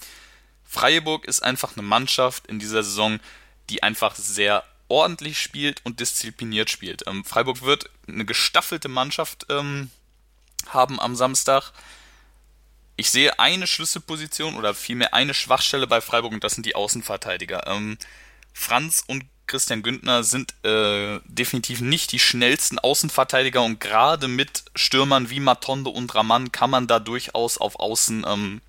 Freiburg 0.65 1.23
ist 1.25 1.41
einfach 1.41 1.77
eine 1.77 1.87
Mannschaft 1.87 2.47
in 2.47 2.59
dieser 2.59 2.83
Saison, 2.83 3.21
die 3.69 3.83
einfach 3.83 4.15
sehr 4.15 4.65
ordentlich 4.89 5.41
spielt 5.41 5.85
und 5.85 6.01
diszipliniert 6.01 6.69
spielt. 6.69 7.05
Freiburg 7.23 7.61
wird 7.61 7.89
eine 8.07 8.25
gestaffelte 8.25 8.89
Mannschaft 8.89 9.45
haben 9.49 10.99
am 10.99 11.15
Samstag. 11.15 11.71
Ich 12.95 13.11
sehe 13.11 13.37
eine 13.39 13.67
Schlüsselposition 13.67 14.55
oder 14.55 14.73
vielmehr 14.73 15.13
eine 15.13 15.35
Schwachstelle 15.35 15.85
bei 15.85 16.01
Freiburg 16.01 16.33
und 16.33 16.43
das 16.43 16.53
sind 16.53 16.65
die 16.65 16.75
Außenverteidiger. 16.75 17.65
Franz 18.53 19.03
und 19.05 19.25
Christian 19.49 19.81
Güntner 19.81 20.23
sind 20.23 20.53
äh, 20.63 21.19
definitiv 21.25 21.81
nicht 21.81 22.11
die 22.11 22.19
schnellsten 22.19 22.79
Außenverteidiger 22.79 23.61
und 23.63 23.79
gerade 23.79 24.27
mit 24.27 24.63
Stürmern 24.75 25.29
wie 25.29 25.39
Matondo 25.39 25.89
und 25.89 26.13
Raman 26.15 26.51
kann 26.51 26.69
man 26.69 26.87
da 26.87 26.99
durchaus 26.99 27.57
auf 27.57 27.79
Außen 27.79 28.25
ähm, 28.27 28.61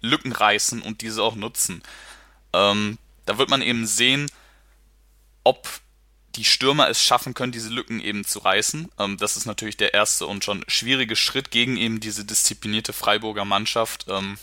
Lücken 0.00 0.32
reißen 0.32 0.80
und 0.80 1.02
diese 1.02 1.22
auch 1.22 1.34
nutzen. 1.34 1.82
Ähm, 2.52 2.98
da 3.26 3.36
wird 3.36 3.50
man 3.50 3.62
eben 3.62 3.86
sehen, 3.86 4.30
ob 5.44 5.68
die 6.36 6.44
Stürmer 6.44 6.88
es 6.88 7.02
schaffen 7.02 7.34
können, 7.34 7.52
diese 7.52 7.70
Lücken 7.70 8.00
eben 8.00 8.24
zu 8.24 8.38
reißen. 8.38 8.90
Ähm, 8.98 9.16
das 9.16 9.36
ist 9.36 9.46
natürlich 9.46 9.76
der 9.76 9.92
erste 9.92 10.26
und 10.26 10.44
schon 10.44 10.64
schwierige 10.68 11.16
Schritt 11.16 11.50
gegen 11.50 11.76
eben 11.76 12.00
diese 12.00 12.24
disziplinierte 12.24 12.92
Freiburger 12.92 13.44
Mannschaft. 13.44 14.06
Ähm, 14.08 14.38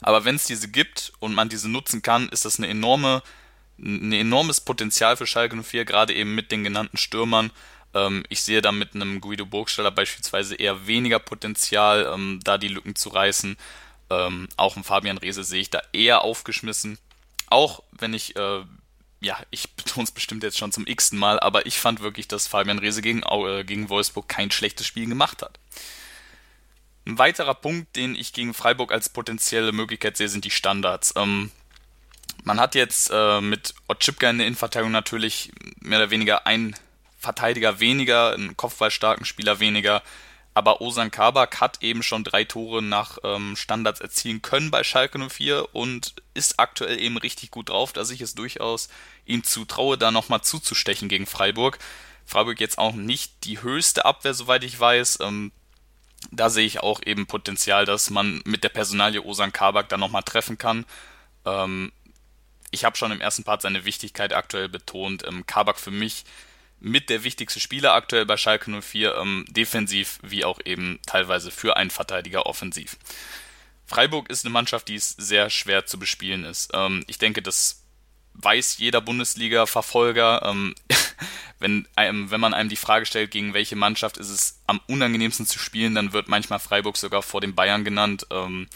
aber 0.00 0.24
wenn 0.24 0.34
es 0.34 0.44
diese 0.44 0.68
gibt 0.68 1.12
und 1.20 1.34
man 1.34 1.48
diese 1.48 1.68
nutzen 1.68 2.02
kann, 2.02 2.28
ist 2.30 2.44
das 2.44 2.58
eine 2.58 2.68
enorme 2.68 3.22
ein 3.78 4.12
enormes 4.12 4.60
Potenzial 4.60 5.16
für 5.16 5.26
Schalke 5.26 5.56
04, 5.62 5.84
gerade 5.84 6.14
eben 6.14 6.34
mit 6.34 6.50
den 6.50 6.64
genannten 6.64 6.96
Stürmern. 6.96 7.50
Ähm, 7.94 8.24
ich 8.28 8.42
sehe 8.42 8.62
da 8.62 8.72
mit 8.72 8.94
einem 8.94 9.20
Guido 9.20 9.46
Burgstaller 9.46 9.90
beispielsweise 9.90 10.56
eher 10.56 10.86
weniger 10.86 11.18
Potenzial, 11.18 12.10
ähm, 12.12 12.40
da 12.42 12.58
die 12.58 12.68
Lücken 12.68 12.96
zu 12.96 13.08
reißen. 13.10 13.56
Ähm, 14.10 14.48
auch 14.56 14.76
ein 14.76 14.84
Fabian 14.84 15.18
Rehse 15.18 15.44
sehe 15.44 15.60
ich 15.60 15.70
da 15.70 15.82
eher 15.92 16.22
aufgeschmissen. 16.22 16.98
Auch 17.48 17.82
wenn 17.92 18.14
ich, 18.14 18.36
äh, 18.36 18.62
ja, 19.20 19.38
ich 19.50 19.70
betone 19.72 20.04
es 20.04 20.10
bestimmt 20.10 20.42
jetzt 20.42 20.58
schon 20.58 20.72
zum 20.72 20.86
x-ten 20.86 21.18
Mal, 21.18 21.40
aber 21.40 21.66
ich 21.66 21.78
fand 21.78 22.00
wirklich, 22.00 22.28
dass 22.28 22.46
Fabian 22.46 22.78
Rehse 22.78 23.02
gegen, 23.02 23.22
äh, 23.22 23.64
gegen 23.64 23.88
Wolfsburg 23.88 24.28
kein 24.28 24.50
schlechtes 24.50 24.86
Spiel 24.86 25.08
gemacht 25.08 25.42
hat. 25.42 25.58
Ein 27.06 27.18
weiterer 27.18 27.54
Punkt, 27.54 27.96
den 27.96 28.14
ich 28.14 28.34
gegen 28.34 28.52
Freiburg 28.52 28.92
als 28.92 29.08
potenzielle 29.08 29.72
Möglichkeit 29.72 30.16
sehe, 30.18 30.28
sind 30.28 30.44
die 30.44 30.50
Standards. 30.50 31.14
Ähm, 31.16 31.50
man 32.44 32.60
hat 32.60 32.74
jetzt 32.74 33.10
äh, 33.12 33.40
mit 33.40 33.74
Otschipka 33.88 34.30
in 34.30 34.38
der 34.38 34.46
Innenverteidigung 34.46 34.92
natürlich 34.92 35.52
mehr 35.80 35.98
oder 35.98 36.10
weniger 36.10 36.46
einen 36.46 36.74
Verteidiger 37.18 37.80
weniger, 37.80 38.32
einen 38.32 38.56
kopfballstarken 38.56 39.24
Spieler 39.24 39.60
weniger. 39.60 40.02
Aber 40.54 40.80
Osan 40.80 41.10
Kabak 41.10 41.60
hat 41.60 41.82
eben 41.82 42.02
schon 42.02 42.24
drei 42.24 42.44
Tore 42.44 42.82
nach 42.82 43.18
ähm, 43.22 43.54
Standards 43.54 44.00
erzielen 44.00 44.42
können 44.42 44.70
bei 44.70 44.82
Schalke 44.82 45.18
04 45.18 45.72
und 45.72 46.14
ist 46.34 46.58
aktuell 46.58 46.98
eben 47.00 47.16
richtig 47.16 47.50
gut 47.50 47.68
drauf, 47.68 47.92
dass 47.92 48.10
ich 48.10 48.20
es 48.20 48.34
durchaus 48.34 48.88
ihm 49.24 49.44
zutraue, 49.44 49.98
da 49.98 50.10
nochmal 50.10 50.42
zuzustechen 50.42 51.08
gegen 51.08 51.26
Freiburg. 51.26 51.78
Freiburg 52.24 52.60
jetzt 52.60 52.78
auch 52.78 52.94
nicht 52.94 53.44
die 53.44 53.62
höchste 53.62 54.04
Abwehr, 54.04 54.34
soweit 54.34 54.64
ich 54.64 54.78
weiß. 54.78 55.20
Ähm, 55.20 55.52
da 56.30 56.50
sehe 56.50 56.66
ich 56.66 56.80
auch 56.80 57.00
eben 57.04 57.26
Potenzial, 57.26 57.84
dass 57.84 58.10
man 58.10 58.42
mit 58.44 58.64
der 58.64 58.68
Personalie 58.70 59.22
Osan 59.22 59.52
Kabak 59.52 59.88
da 59.88 59.96
nochmal 59.96 60.24
treffen 60.24 60.58
kann. 60.58 60.84
Ähm, 61.44 61.92
ich 62.70 62.84
habe 62.84 62.96
schon 62.96 63.12
im 63.12 63.20
ersten 63.20 63.44
Part 63.44 63.62
seine 63.62 63.84
Wichtigkeit 63.84 64.32
aktuell 64.32 64.68
betont. 64.68 65.26
Ähm, 65.26 65.46
Kabak 65.46 65.78
für 65.78 65.90
mich 65.90 66.24
mit 66.80 67.10
der 67.10 67.24
wichtigste 67.24 67.60
Spieler 67.60 67.94
aktuell 67.94 68.26
bei 68.26 68.36
Schalke 68.36 68.70
04, 68.80 69.16
ähm, 69.16 69.44
defensiv 69.48 70.18
wie 70.22 70.44
auch 70.44 70.60
eben 70.64 71.00
teilweise 71.06 71.50
für 71.50 71.76
einen 71.76 71.90
Verteidiger 71.90 72.46
offensiv. 72.46 72.96
Freiburg 73.86 74.30
ist 74.30 74.44
eine 74.44 74.52
Mannschaft, 74.52 74.88
die 74.88 74.94
es 74.94 75.10
sehr 75.10 75.50
schwer 75.50 75.86
zu 75.86 75.98
bespielen 75.98 76.44
ist. 76.44 76.70
Ähm, 76.74 77.04
ich 77.06 77.18
denke, 77.18 77.42
das 77.42 77.82
weiß 78.34 78.78
jeder 78.78 79.00
Bundesliga-Verfolger. 79.00 80.42
Ähm, 80.44 80.74
wenn, 81.58 81.88
einem, 81.96 82.30
wenn 82.30 82.40
man 82.40 82.54
einem 82.54 82.68
die 82.68 82.76
Frage 82.76 83.06
stellt, 83.06 83.30
gegen 83.30 83.54
welche 83.54 83.76
Mannschaft 83.76 84.18
ist 84.18 84.28
es 84.28 84.60
am 84.66 84.80
unangenehmsten 84.86 85.46
zu 85.46 85.58
spielen, 85.58 85.94
dann 85.94 86.12
wird 86.12 86.28
manchmal 86.28 86.60
Freiburg 86.60 86.96
sogar 86.96 87.22
vor 87.22 87.40
den 87.40 87.54
Bayern 87.54 87.84
genannt. 87.84 88.26
Ähm, 88.30 88.68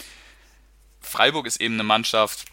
Freiburg 1.00 1.46
ist 1.46 1.60
eben 1.60 1.74
eine 1.74 1.84
Mannschaft, 1.84 2.46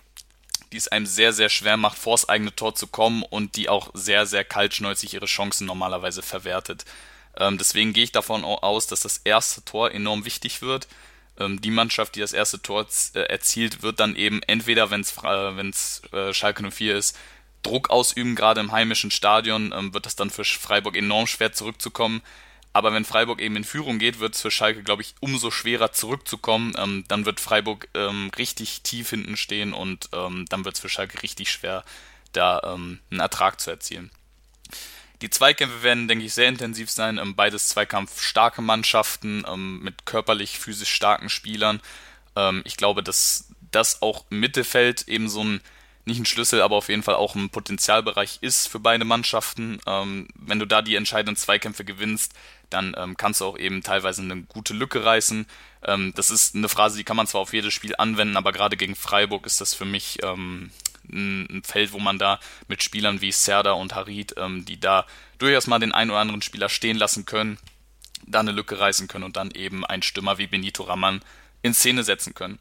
die 0.72 0.78
es 0.78 0.88
einem 0.88 1.06
sehr, 1.06 1.34
sehr 1.34 1.50
schwer 1.50 1.78
macht, 1.78 1.98
vors 1.98 2.30
eigene 2.30 2.56
Tor 2.56 2.76
zu 2.76 2.88
kommen 2.88 3.24
und 3.24 3.56
die 3.56 3.70
auch 3.70 3.90
sehr, 3.94 4.26
sehr 4.26 4.44
kaltschnäuzig 4.44 5.14
ihre 5.14 5.26
Chancen 5.26 5.66
normalerweise 5.66 6.22
verwertet. 6.22 6.86
Ähm, 7.38 7.58
deswegen 7.58 7.94
gehe 7.94 8.04
ich 8.04 8.12
davon 8.12 8.44
aus, 8.44 8.88
dass 8.88 9.02
das 9.02 9.22
erste 9.24 9.64
Tor 9.64 9.92
enorm 9.92 10.26
wichtig 10.26 10.62
wird. 10.62 10.88
Ähm, 11.40 11.62
die 11.62 11.72
Mannschaft, 11.72 12.16
die 12.16 12.20
das 12.20 12.34
erste 12.34 12.62
Tor 12.62 12.86
äh, 13.14 13.20
erzielt, 13.22 13.82
wird 13.82 14.00
dann 14.00 14.16
eben 14.16 14.42
entweder, 14.44 14.92
wenn 14.92 15.02
es 15.02 16.02
äh, 16.14 16.30
äh, 16.30 16.34
Schalke 16.34 16.70
04 16.70 16.98
ist, 16.98 17.18
Druck 17.64 17.90
ausüben, 17.90 18.36
gerade 18.36 18.62
im 18.62 18.72
heimischen 18.72 19.12
Stadion, 19.12 19.74
ähm, 19.76 19.94
wird 19.94 20.06
das 20.06 20.16
dann 20.16 20.30
für 20.30 20.44
Freiburg 20.44 20.96
enorm 20.96 21.28
schwer 21.28 21.52
zurückzukommen. 21.52 22.22
Aber 22.72 22.94
wenn 22.94 23.06
Freiburg 23.06 23.42
eben 23.42 23.56
in 23.56 23.64
Führung 23.64 23.98
geht, 23.98 24.20
wird 24.20 24.36
es 24.36 24.42
für 24.42 24.52
Schalke, 24.52 24.84
glaube 24.84 25.02
ich, 25.02 25.16
umso 25.20 25.50
schwerer 25.50 25.92
zurückzukommen. 25.92 26.74
Ähm, 26.78 27.04
dann 27.08 27.26
wird 27.26 27.40
Freiburg 27.40 27.88
ähm, 27.96 28.30
richtig 28.38 28.82
tief 28.84 29.10
hinten 29.10 29.38
stehen 29.38 29.74
und 29.74 30.10
ähm, 30.14 30.46
dann 30.50 30.66
wird 30.66 30.76
es 30.76 30.82
für 30.82 30.90
Schalke 30.90 31.24
richtig 31.24 31.52
schwer, 31.52 31.84
da 32.32 32.62
ähm, 32.64 33.00
einen 33.10 33.22
Ertrag 33.22 33.60
zu 33.60 33.72
erzielen. 33.72 34.12
Die 35.22 35.30
Zweikämpfe 35.30 35.84
werden, 35.84 36.08
denke 36.08 36.24
ich, 36.24 36.34
sehr 36.34 36.48
intensiv 36.48 36.92
sein. 36.92 37.18
Ähm, 37.18 37.36
beides 37.36 37.70
zweikampfstarke 37.70 38.62
Mannschaften 38.62 39.44
ähm, 39.48 39.80
mit 39.82 40.06
körperlich, 40.06 40.60
physisch 40.60 40.92
starken 40.94 41.30
Spielern. 41.30 41.82
ich 42.64 42.78
glaube, 42.78 43.04
dass 43.04 43.50
das 43.72 44.02
auch 44.02 44.24
im 44.30 44.40
Mittelfeld 44.40 45.10
eben 45.10 45.28
so 45.28 45.44
ein 45.44 45.62
nicht 46.10 46.19
ein 46.19 46.26
Schlüssel, 46.26 46.62
aber 46.62 46.76
auf 46.76 46.89
jeden 46.89 47.04
Fall 47.04 47.15
auch 47.15 47.36
ein 47.36 47.50
Potenzialbereich 47.50 48.39
ist 48.41 48.67
für 48.67 48.80
beide 48.80 49.06
Mannschaften. 49.06 49.80
Ähm, 49.86 50.28
wenn 50.36 50.60
du 50.60 50.65
da 50.65 50.82
die 50.82 50.95
entscheidenden 50.95 51.38
Zweikämpfe 51.38 51.86
gewinnst, 51.86 52.34
dann 52.69 52.93
ähm, 52.98 53.17
kannst 53.17 53.41
du 53.41 53.45
auch 53.45 53.58
eben 53.58 53.82
teilweise 53.82 54.22
eine 54.22 54.43
gute 54.43 54.74
Lücke 54.74 55.04
reißen. 55.06 55.45
Ähm, 55.84 56.13
das 56.15 56.32
ist 56.32 56.56
eine 56.56 56.69
Phrase, 56.69 56.98
die 56.98 57.04
kann 57.04 57.17
man 57.17 57.28
zwar 57.28 57.41
auf 57.41 57.54
jedes 57.54 57.74
Spiel 57.74 57.95
anwenden, 57.98 58.38
aber 58.38 58.52
gerade 58.52 58.78
gegen 58.78 58.95
Freiburg 58.95 59.45
ist 59.45 59.62
das 59.62 59.74
für 59.74 59.86
mich 59.86 60.19
ähm, 60.24 60.72
ein, 61.12 61.48
ein, 61.50 61.63
Feld, 61.63 61.93
wo 61.93 62.00
man 62.00 62.19
da 62.19 62.39
mit 62.67 62.84
Spielern 62.84 63.22
wie 63.22 63.32
Serda 63.32 63.72
und 63.72 63.95
Harid, 63.95 64.36
ähm, 64.38 64.65
die 64.65 64.80
da 64.80 65.06
durchaus 65.38 65.67
mal 65.67 65.80
den 65.80 65.93
einen 65.93 66.12
oder 66.12 66.19
anderen 66.19 66.41
Spieler 66.41 66.69
stehen 66.69 66.98
lassen 66.98 67.26
können, 67.26 67.58
da 68.26 68.41
eine 68.41 68.52
Lücke 68.52 68.80
reißen 68.80 69.08
können 69.08 69.24
und 69.24 69.38
dann 69.38 69.52
eben 69.52 69.86
einen 69.86 70.04
Stürmer 70.04 70.38
wie 70.38 70.48
Benito 70.48 70.84
Raman 70.84 71.22
in 71.62 71.74
Szene 71.74 72.04
setzen 72.04 72.34
können. 72.34 72.60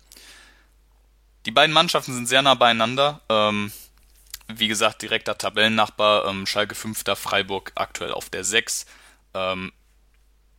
Die 1.48 1.52
beiden 1.52 1.72
Mannschaften 1.72 2.12
sind 2.12 2.28
sehr 2.28 2.42
nah 2.42 2.52
beieinander. 2.52 3.22
Ähm, 3.30 3.72
wie 4.48 4.68
gesagt, 4.68 5.00
direkter 5.00 5.38
Tabellennachbar, 5.38 6.26
ähm, 6.26 6.44
Schalke 6.44 6.74
5. 6.74 7.04
Freiburg 7.14 7.72
aktuell 7.74 8.12
auf 8.12 8.28
der 8.28 8.44
6. 8.44 8.84
Ähm, 9.32 9.72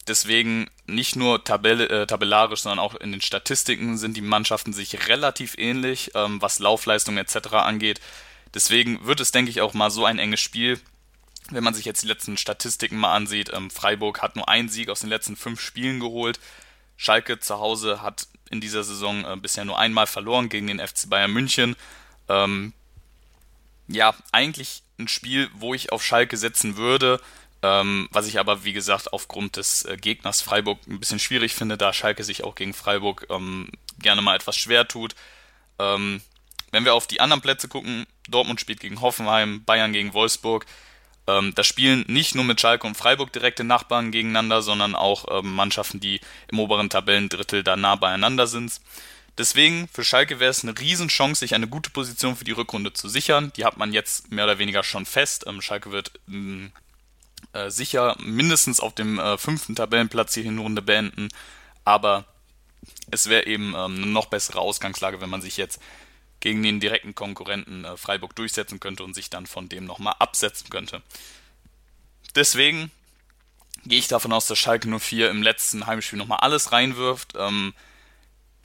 deswegen 0.07 0.67
nicht 0.87 1.15
nur 1.15 1.43
Tabelle, 1.43 1.87
äh, 1.89 2.07
tabellarisch, 2.07 2.61
sondern 2.61 2.79
auch 2.79 2.95
in 2.95 3.11
den 3.11 3.21
Statistiken 3.21 3.99
sind 3.99 4.17
die 4.17 4.21
Mannschaften 4.21 4.73
sich 4.73 5.07
relativ 5.07 5.53
ähnlich, 5.59 6.09
ähm, 6.15 6.41
was 6.41 6.57
Laufleistung 6.57 7.19
etc. 7.19 7.53
angeht. 7.53 8.01
Deswegen 8.55 9.05
wird 9.05 9.19
es, 9.19 9.31
denke 9.31 9.51
ich, 9.51 9.61
auch 9.61 9.75
mal 9.75 9.91
so 9.91 10.05
ein 10.05 10.17
enges 10.17 10.39
Spiel. 10.39 10.79
Wenn 11.51 11.63
man 11.63 11.75
sich 11.75 11.85
jetzt 11.85 12.01
die 12.01 12.07
letzten 12.07 12.35
Statistiken 12.35 12.97
mal 12.97 13.13
ansieht, 13.13 13.51
ähm, 13.53 13.69
Freiburg 13.69 14.23
hat 14.23 14.35
nur 14.35 14.49
einen 14.49 14.69
Sieg 14.69 14.89
aus 14.89 15.01
den 15.01 15.09
letzten 15.09 15.35
fünf 15.35 15.61
Spielen 15.61 15.99
geholt. 15.99 16.39
Schalke 16.97 17.39
zu 17.39 17.59
Hause 17.59 18.01
hat 18.01 18.27
in 18.49 18.61
dieser 18.61 18.83
Saison 18.83 19.25
äh, 19.25 19.37
bisher 19.37 19.65
nur 19.65 19.79
einmal 19.79 20.07
verloren 20.07 20.49
gegen 20.49 20.67
den 20.67 20.79
FC 20.79 21.09
Bayern 21.09 21.31
München. 21.31 21.75
Ähm, 22.27 22.73
ja, 23.87 24.13
eigentlich 24.31 24.83
ein 24.99 25.07
Spiel, 25.07 25.49
wo 25.53 25.73
ich 25.73 25.91
auf 25.91 26.03
Schalke 26.03 26.37
setzen 26.37 26.77
würde, 26.77 27.19
ähm, 27.61 28.07
was 28.11 28.27
ich 28.27 28.39
aber, 28.39 28.63
wie 28.63 28.73
gesagt, 28.73 29.11
aufgrund 29.11 29.57
des 29.57 29.83
äh, 29.85 29.97
Gegners 29.97 30.41
Freiburg 30.41 30.79
ein 30.87 30.99
bisschen 30.99 31.19
schwierig 31.19 31.53
finde, 31.53 31.77
da 31.77 31.91
Schalke 31.91 32.23
sich 32.23 32.43
auch 32.43 32.55
gegen 32.55 32.73
Freiburg 32.73 33.27
ähm, 33.29 33.69
gerne 33.99 34.21
mal 34.21 34.35
etwas 34.35 34.55
schwer 34.55 34.87
tut. 34.87 35.15
Ähm, 35.77 36.21
wenn 36.71 36.85
wir 36.85 36.93
auf 36.93 37.07
die 37.07 37.19
anderen 37.19 37.41
Plätze 37.41 37.67
gucken, 37.67 38.05
Dortmund 38.29 38.61
spielt 38.61 38.79
gegen 38.79 39.01
Hoffenheim, 39.01 39.63
Bayern 39.65 39.91
gegen 39.91 40.13
Wolfsburg. 40.13 40.65
Ähm, 41.29 41.53
da 41.55 41.63
spielen 41.63 42.05
nicht 42.07 42.33
nur 42.33 42.43
mit 42.43 42.59
Schalke 42.59 42.87
und 42.87 42.97
Freiburg 42.97 43.31
direkte 43.31 43.63
Nachbarn 43.63 44.11
gegeneinander, 44.11 44.61
sondern 44.61 44.95
auch 44.95 45.25
ähm, 45.39 45.53
Mannschaften, 45.53 45.99
die 45.99 46.21
im 46.51 46.59
oberen 46.59 46.89
Tabellendrittel 46.89 47.63
da 47.63 47.75
nah 47.75 47.95
beieinander 47.95 48.47
sind. 48.47 48.81
Deswegen, 49.37 49.87
für 49.93 50.03
Schalke 50.03 50.39
wäre 50.39 50.51
es 50.51 50.63
eine 50.63 50.77
Riesenchance, 50.77 51.39
sich 51.39 51.55
eine 51.55 51.67
gute 51.67 51.91
Position 51.91 52.35
für 52.35 52.43
die 52.43 52.51
Rückrunde 52.51 52.93
zu 52.93 53.07
sichern. 53.07 53.53
Die 53.55 53.63
hat 53.63 53.77
man 53.77 53.93
jetzt 53.93 54.31
mehr 54.31 54.45
oder 54.45 54.59
weniger 54.59 54.83
schon 54.83 55.05
fest. 55.05 55.45
Ähm, 55.47 55.61
Schalke 55.61 55.91
wird 55.91 56.11
ähm, 56.27 56.71
äh, 57.53 57.69
sicher 57.69 58.17
mindestens 58.19 58.79
auf 58.79 58.95
dem 58.95 59.19
äh, 59.19 59.37
fünften 59.37 59.75
Tabellenplatz 59.75 60.33
die 60.33 60.43
Hinrunde 60.43 60.81
beenden. 60.81 61.29
Aber 61.85 62.25
es 63.11 63.29
wäre 63.29 63.45
eben 63.45 63.75
ähm, 63.75 63.95
eine 63.95 64.07
noch 64.07 64.25
bessere 64.25 64.59
Ausgangslage, 64.59 65.21
wenn 65.21 65.29
man 65.29 65.41
sich 65.41 65.57
jetzt 65.57 65.79
gegen 66.39 66.63
den 66.63 66.79
direkten 66.79 67.15
Konkurrenten 67.15 67.85
äh, 67.85 67.97
Freiburg 67.97 68.35
durchsetzen 68.35 68.79
könnte 68.79 69.03
und 69.03 69.13
sich 69.13 69.29
dann 69.29 69.45
von 69.45 69.69
dem 69.69 69.85
nochmal 69.85 70.15
absetzen 70.19 70.69
könnte. 70.69 71.01
Deswegen 72.35 72.91
gehe 73.85 73.99
ich 73.99 74.07
davon 74.07 74.33
aus, 74.33 74.47
dass 74.47 74.59
Schalke 74.59 74.87
04 74.87 75.29
im 75.29 75.41
letzten 75.41 75.87
Heimspiel 75.87 76.19
nochmal 76.19 76.39
alles 76.39 76.71
reinwirft, 76.71 77.33
ähm, 77.37 77.73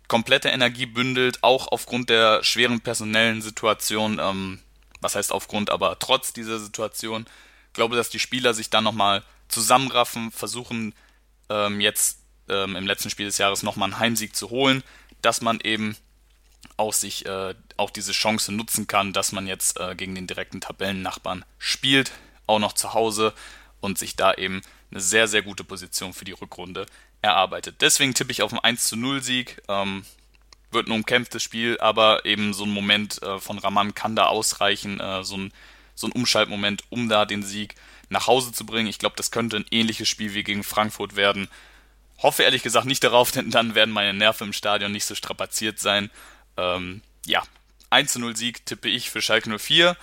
komplette 0.08 0.50
Energie 0.50 0.86
bündelt, 0.86 1.42
auch 1.42 1.68
aufgrund 1.68 2.10
der 2.10 2.44
schweren 2.44 2.80
personellen 2.80 3.42
Situation, 3.42 4.18
ähm, 4.20 4.60
was 5.00 5.14
heißt 5.14 5.32
aufgrund, 5.32 5.70
aber 5.70 5.98
trotz 5.98 6.32
dieser 6.32 6.58
Situation, 6.58 7.26
glaube, 7.72 7.96
dass 7.96 8.10
die 8.10 8.18
Spieler 8.18 8.54
sich 8.54 8.70
dann 8.70 8.84
nochmal 8.84 9.22
zusammenraffen, 9.48 10.30
versuchen 10.30 10.94
ähm, 11.48 11.80
jetzt 11.80 12.20
ähm, 12.48 12.76
im 12.76 12.86
letzten 12.86 13.10
Spiel 13.10 13.26
des 13.26 13.38
Jahres 13.38 13.62
nochmal 13.62 13.90
einen 13.90 13.98
Heimsieg 13.98 14.34
zu 14.34 14.50
holen, 14.50 14.82
dass 15.20 15.40
man 15.40 15.60
eben 15.60 15.96
auch 16.76 16.92
sich 16.92 17.26
äh, 17.26 17.54
auch 17.76 17.90
diese 17.90 18.12
Chance 18.12 18.52
nutzen 18.52 18.86
kann, 18.86 19.12
dass 19.12 19.32
man 19.32 19.46
jetzt 19.46 19.78
äh, 19.78 19.94
gegen 19.94 20.14
den 20.14 20.26
direkten 20.26 20.60
Tabellennachbarn 20.60 21.44
spielt, 21.58 22.12
auch 22.46 22.58
noch 22.58 22.72
zu 22.72 22.94
Hause 22.94 23.32
und 23.80 23.98
sich 23.98 24.16
da 24.16 24.34
eben 24.34 24.62
eine 24.90 25.00
sehr, 25.00 25.28
sehr 25.28 25.42
gute 25.42 25.64
Position 25.64 26.12
für 26.12 26.24
die 26.24 26.32
Rückrunde 26.32 26.86
erarbeitet. 27.22 27.76
Deswegen 27.80 28.14
tippe 28.14 28.32
ich 28.32 28.42
auf 28.42 28.52
einen 28.52 28.60
1 28.60 28.84
zu 28.84 28.96
0 28.96 29.22
Sieg. 29.22 29.62
Ähm, 29.68 30.04
wird 30.74 30.88
ein 30.88 30.92
umkämpftes 30.92 31.42
Spiel, 31.42 31.78
aber 31.80 32.26
eben 32.26 32.52
so 32.52 32.64
ein 32.64 32.70
Moment 32.70 33.22
äh, 33.22 33.38
von 33.38 33.58
Raman 33.58 33.94
kann 33.94 34.16
da 34.16 34.26
ausreichen, 34.26 35.00
äh, 35.00 35.24
so, 35.24 35.36
ein, 35.38 35.52
so 35.94 36.06
ein 36.06 36.12
Umschaltmoment, 36.12 36.84
um 36.90 37.08
da 37.08 37.24
den 37.24 37.42
Sieg 37.42 37.76
nach 38.10 38.26
Hause 38.26 38.52
zu 38.52 38.66
bringen. 38.66 38.88
Ich 38.88 38.98
glaube, 38.98 39.16
das 39.16 39.30
könnte 39.30 39.56
ein 39.56 39.66
ähnliches 39.70 40.08
Spiel 40.08 40.34
wie 40.34 40.42
gegen 40.42 40.64
Frankfurt 40.64 41.16
werden. 41.16 41.48
Hoffe 42.18 42.42
ehrlich 42.42 42.62
gesagt 42.62 42.86
nicht 42.86 43.02
darauf, 43.02 43.30
denn 43.32 43.50
dann 43.50 43.74
werden 43.74 43.94
meine 43.94 44.12
Nerven 44.12 44.48
im 44.48 44.52
Stadion 44.52 44.92
nicht 44.92 45.06
so 45.06 45.14
strapaziert 45.14 45.78
sein. 45.78 46.10
Ähm, 46.56 47.02
ja, 47.26 47.42
1 47.90 48.16
0 48.16 48.36
Sieg 48.36 48.66
tippe 48.66 48.88
ich 48.88 49.10
für 49.10 49.22
Schalke 49.22 49.56
04. 49.58 49.96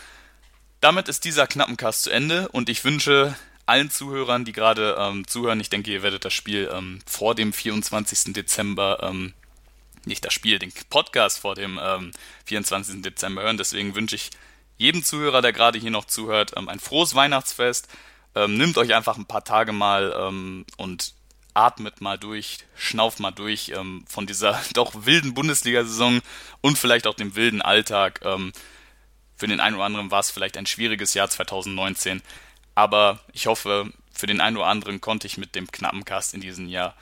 Damit 0.80 1.08
ist 1.08 1.26
dieser 1.26 1.48
Knappencast 1.48 2.04
zu 2.04 2.10
Ende 2.10 2.48
und 2.50 2.70
ich 2.70 2.84
wünsche 2.84 3.36
allen 3.66 3.92
Zuhörern, 3.92 4.46
die 4.46 4.52
gerade 4.52 4.96
ähm, 5.00 5.28
zuhören, 5.28 5.60
ich 5.60 5.70
denke, 5.70 5.92
ihr 5.92 6.04
werdet 6.04 6.26
das 6.26 6.34
Spiel 6.34 6.70
ähm, 6.74 7.00
vor 7.06 7.36
dem 7.36 7.54
24. 7.54 8.34
Dezember, 8.34 9.00
ähm, 9.02 9.34
nicht 10.06 10.26
das 10.26 10.34
Spiel, 10.34 10.58
den 10.58 10.74
Podcast 10.90 11.40
vor 11.40 11.56
dem 11.56 11.80
24. 12.46 12.96
Ähm, 12.96 13.02
Dezember 13.04 13.44
hören. 13.44 13.58
Deswegen 13.58 13.94
wünsche 13.94 14.16
ich 14.16 14.32
jedem 14.78 15.04
Zuhörer, 15.04 15.42
der 15.42 15.54
gerade 15.54 15.78
hier 15.78 15.92
noch 15.92 16.06
zuhört, 16.06 16.54
ähm, 16.58 16.68
ein 16.68 16.80
frohes 16.80 17.16
Weihnachtsfest. 17.16 17.88
Nimmt 18.34 18.78
euch 18.78 18.96
einfach 18.96 19.18
ein 19.18 19.26
paar 19.26 19.44
Tage 19.44 19.74
mal 19.74 20.64
und 20.78 21.14
atmet 21.54 22.02
mal 22.02 22.18
durch, 22.18 22.60
schnauft 22.76 23.20
mal 23.20 23.32
durch 23.32 23.70
ähm, 23.76 24.06
von 24.08 24.26
dieser 24.26 24.60
doch 24.74 25.06
wilden 25.06 25.34
Bundesliga-Saison 25.34 26.22
und 26.62 26.78
vielleicht 26.78 27.08
auch 27.08 27.16
dem 27.16 27.36
wilden 27.36 27.62
Alltag. 27.62 28.22
Ähm, 28.24 28.54
für 29.36 29.48
den 29.48 29.60
einen 29.60 29.76
oder 29.76 29.86
anderen 29.86 30.12
war 30.12 30.20
es 30.20 30.32
vielleicht 30.32 30.58
ein 30.58 30.68
schwieriges 30.68 31.14
Jahr 31.14 31.30
2019, 31.30 32.22
aber 32.76 33.20
ich 33.34 33.48
hoffe, 33.48 33.92
für 34.14 34.28
den 34.28 34.40
einen 34.40 34.58
oder 34.58 34.68
anderen 34.68 35.02
konnte 35.02 35.26
ich 35.26 35.38
mit 35.38 35.56
dem 35.56 35.72
knappen 35.72 36.06
Cast 36.06 36.34
in 36.34 36.42
diesem 36.42 36.68
Jahr 36.68 36.96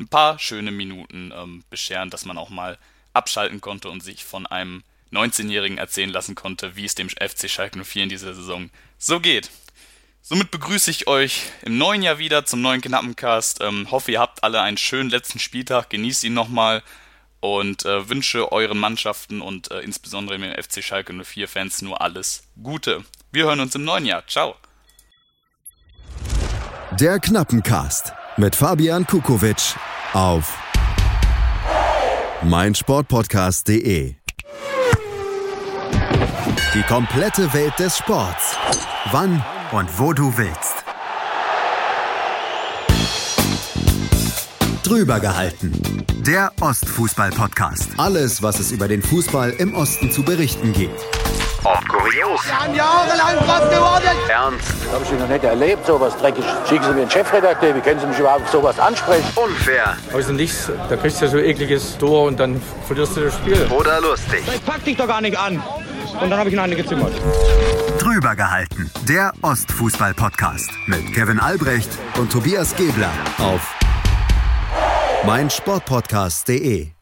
ein 0.00 0.08
paar 0.08 0.38
schöne 0.38 0.72
Minuten 0.72 1.32
ähm, 1.34 1.62
bescheren, 1.70 2.10
dass 2.10 2.24
man 2.24 2.36
auch 2.36 2.50
mal 2.50 2.78
abschalten 3.12 3.60
konnte 3.60 3.90
und 3.90 4.02
sich 4.02 4.24
von 4.24 4.46
einem 4.46 4.82
19-Jährigen 5.12 5.78
erzählen 5.78 6.10
lassen 6.10 6.34
konnte, 6.34 6.74
wie 6.76 6.84
es 6.84 6.96
dem 6.96 7.08
FC 7.08 7.48
Schalke 7.48 7.82
04 7.84 8.02
in 8.02 8.08
dieser 8.08 8.34
Saison 8.34 8.70
so 8.98 9.20
geht. 9.20 9.50
Somit 10.26 10.50
begrüße 10.50 10.90
ich 10.90 11.06
euch 11.06 11.52
im 11.66 11.76
neuen 11.76 12.00
Jahr 12.00 12.16
wieder 12.16 12.46
zum 12.46 12.62
neuen 12.62 12.80
Knappencast. 12.80 13.60
Ähm, 13.60 13.90
hoffe, 13.90 14.10
ihr 14.10 14.20
habt 14.20 14.42
alle 14.42 14.62
einen 14.62 14.78
schönen 14.78 15.10
letzten 15.10 15.38
Spieltag, 15.38 15.90
genießt 15.90 16.24
ihn 16.24 16.32
nochmal 16.32 16.82
und 17.40 17.84
äh, 17.84 18.08
wünsche 18.08 18.50
euren 18.50 18.78
Mannschaften 18.78 19.42
und 19.42 19.70
äh, 19.70 19.80
insbesondere 19.80 20.38
den 20.38 20.54
FC 20.54 20.82
Schalke 20.82 21.12
04 21.12 21.46
Fans 21.46 21.82
nur 21.82 22.00
alles 22.00 22.44
Gute. 22.62 23.04
Wir 23.32 23.44
hören 23.44 23.60
uns 23.60 23.74
im 23.74 23.84
neuen 23.84 24.06
Jahr. 24.06 24.26
Ciao. 24.26 24.56
Der 26.92 27.20
Knappencast 27.20 28.14
mit 28.38 28.56
Fabian 28.56 29.06
Kukowitsch 29.06 29.74
auf 30.14 30.56
meinsportpodcast.de. 32.44 34.14
Die 36.72 36.82
komplette 36.84 37.52
Welt 37.52 37.78
des 37.78 37.98
Sports. 37.98 38.56
Wann 39.12 39.44
und 39.74 39.98
wo 39.98 40.12
du 40.12 40.32
willst. 40.38 40.84
Drüber 44.84 45.18
gehalten. 45.18 46.04
Der 46.20 46.52
Ostfußball-Podcast. 46.60 47.88
Alles, 47.96 48.40
was 48.40 48.60
es 48.60 48.70
über 48.70 48.86
den 48.86 49.02
Fußball 49.02 49.50
im 49.50 49.74
Osten 49.74 50.12
zu 50.12 50.22
berichten 50.22 50.72
gibt. 50.72 51.00
Ob 51.64 51.88
kurios. 51.88 52.44
Wir 52.46 52.60
haben 52.60 52.74
jahrelang 52.74 53.36
was 53.48 53.70
geworden. 53.70 54.16
Ernst. 54.28 54.74
Habe 54.92 55.02
ich 55.02 55.18
noch 55.18 55.28
nicht 55.28 55.42
erlebt, 55.42 55.86
sowas 55.86 56.16
dreckig. 56.18 56.44
Schicken 56.68 56.84
Sie 56.84 56.92
mir 56.92 57.00
einen 57.02 57.10
Chefredakteur, 57.10 57.74
wie 57.74 57.80
können 57.80 57.98
Sie 57.98 58.06
mich 58.06 58.18
überhaupt 58.18 58.48
sowas 58.50 58.78
ansprechen? 58.78 59.26
Unfair. 59.34 59.96
Aus 60.12 60.26
dem 60.26 60.36
Nichts, 60.36 60.70
da 60.88 60.96
kriegst 60.96 61.20
du 61.20 61.28
so 61.28 61.38
ekliges 61.38 61.98
Tor 61.98 62.26
und 62.26 62.38
dann 62.38 62.62
verlierst 62.86 63.16
du 63.16 63.22
das 63.22 63.34
Spiel. 63.34 63.66
Oder 63.70 64.00
lustig. 64.02 64.44
Das 64.46 64.60
packt 64.60 64.86
dich 64.86 64.96
doch 64.96 65.08
gar 65.08 65.22
nicht 65.22 65.38
an. 65.38 65.60
Und 66.20 66.30
dann 66.30 66.38
habe 66.38 66.48
ich 66.48 66.54
ihn 66.54 66.60
eine 66.60 66.76
gezimmert. 66.76 67.12
Drüber 67.98 68.36
gehalten. 68.36 68.90
Der 69.08 69.32
Ostfußball-Podcast 69.42 70.70
mit 70.86 71.12
Kevin 71.12 71.38
Albrecht 71.38 71.90
und 72.18 72.30
Tobias 72.30 72.74
Gebler 72.76 73.10
auf 73.38 73.74
meinsportpodcast.de. 75.26 76.93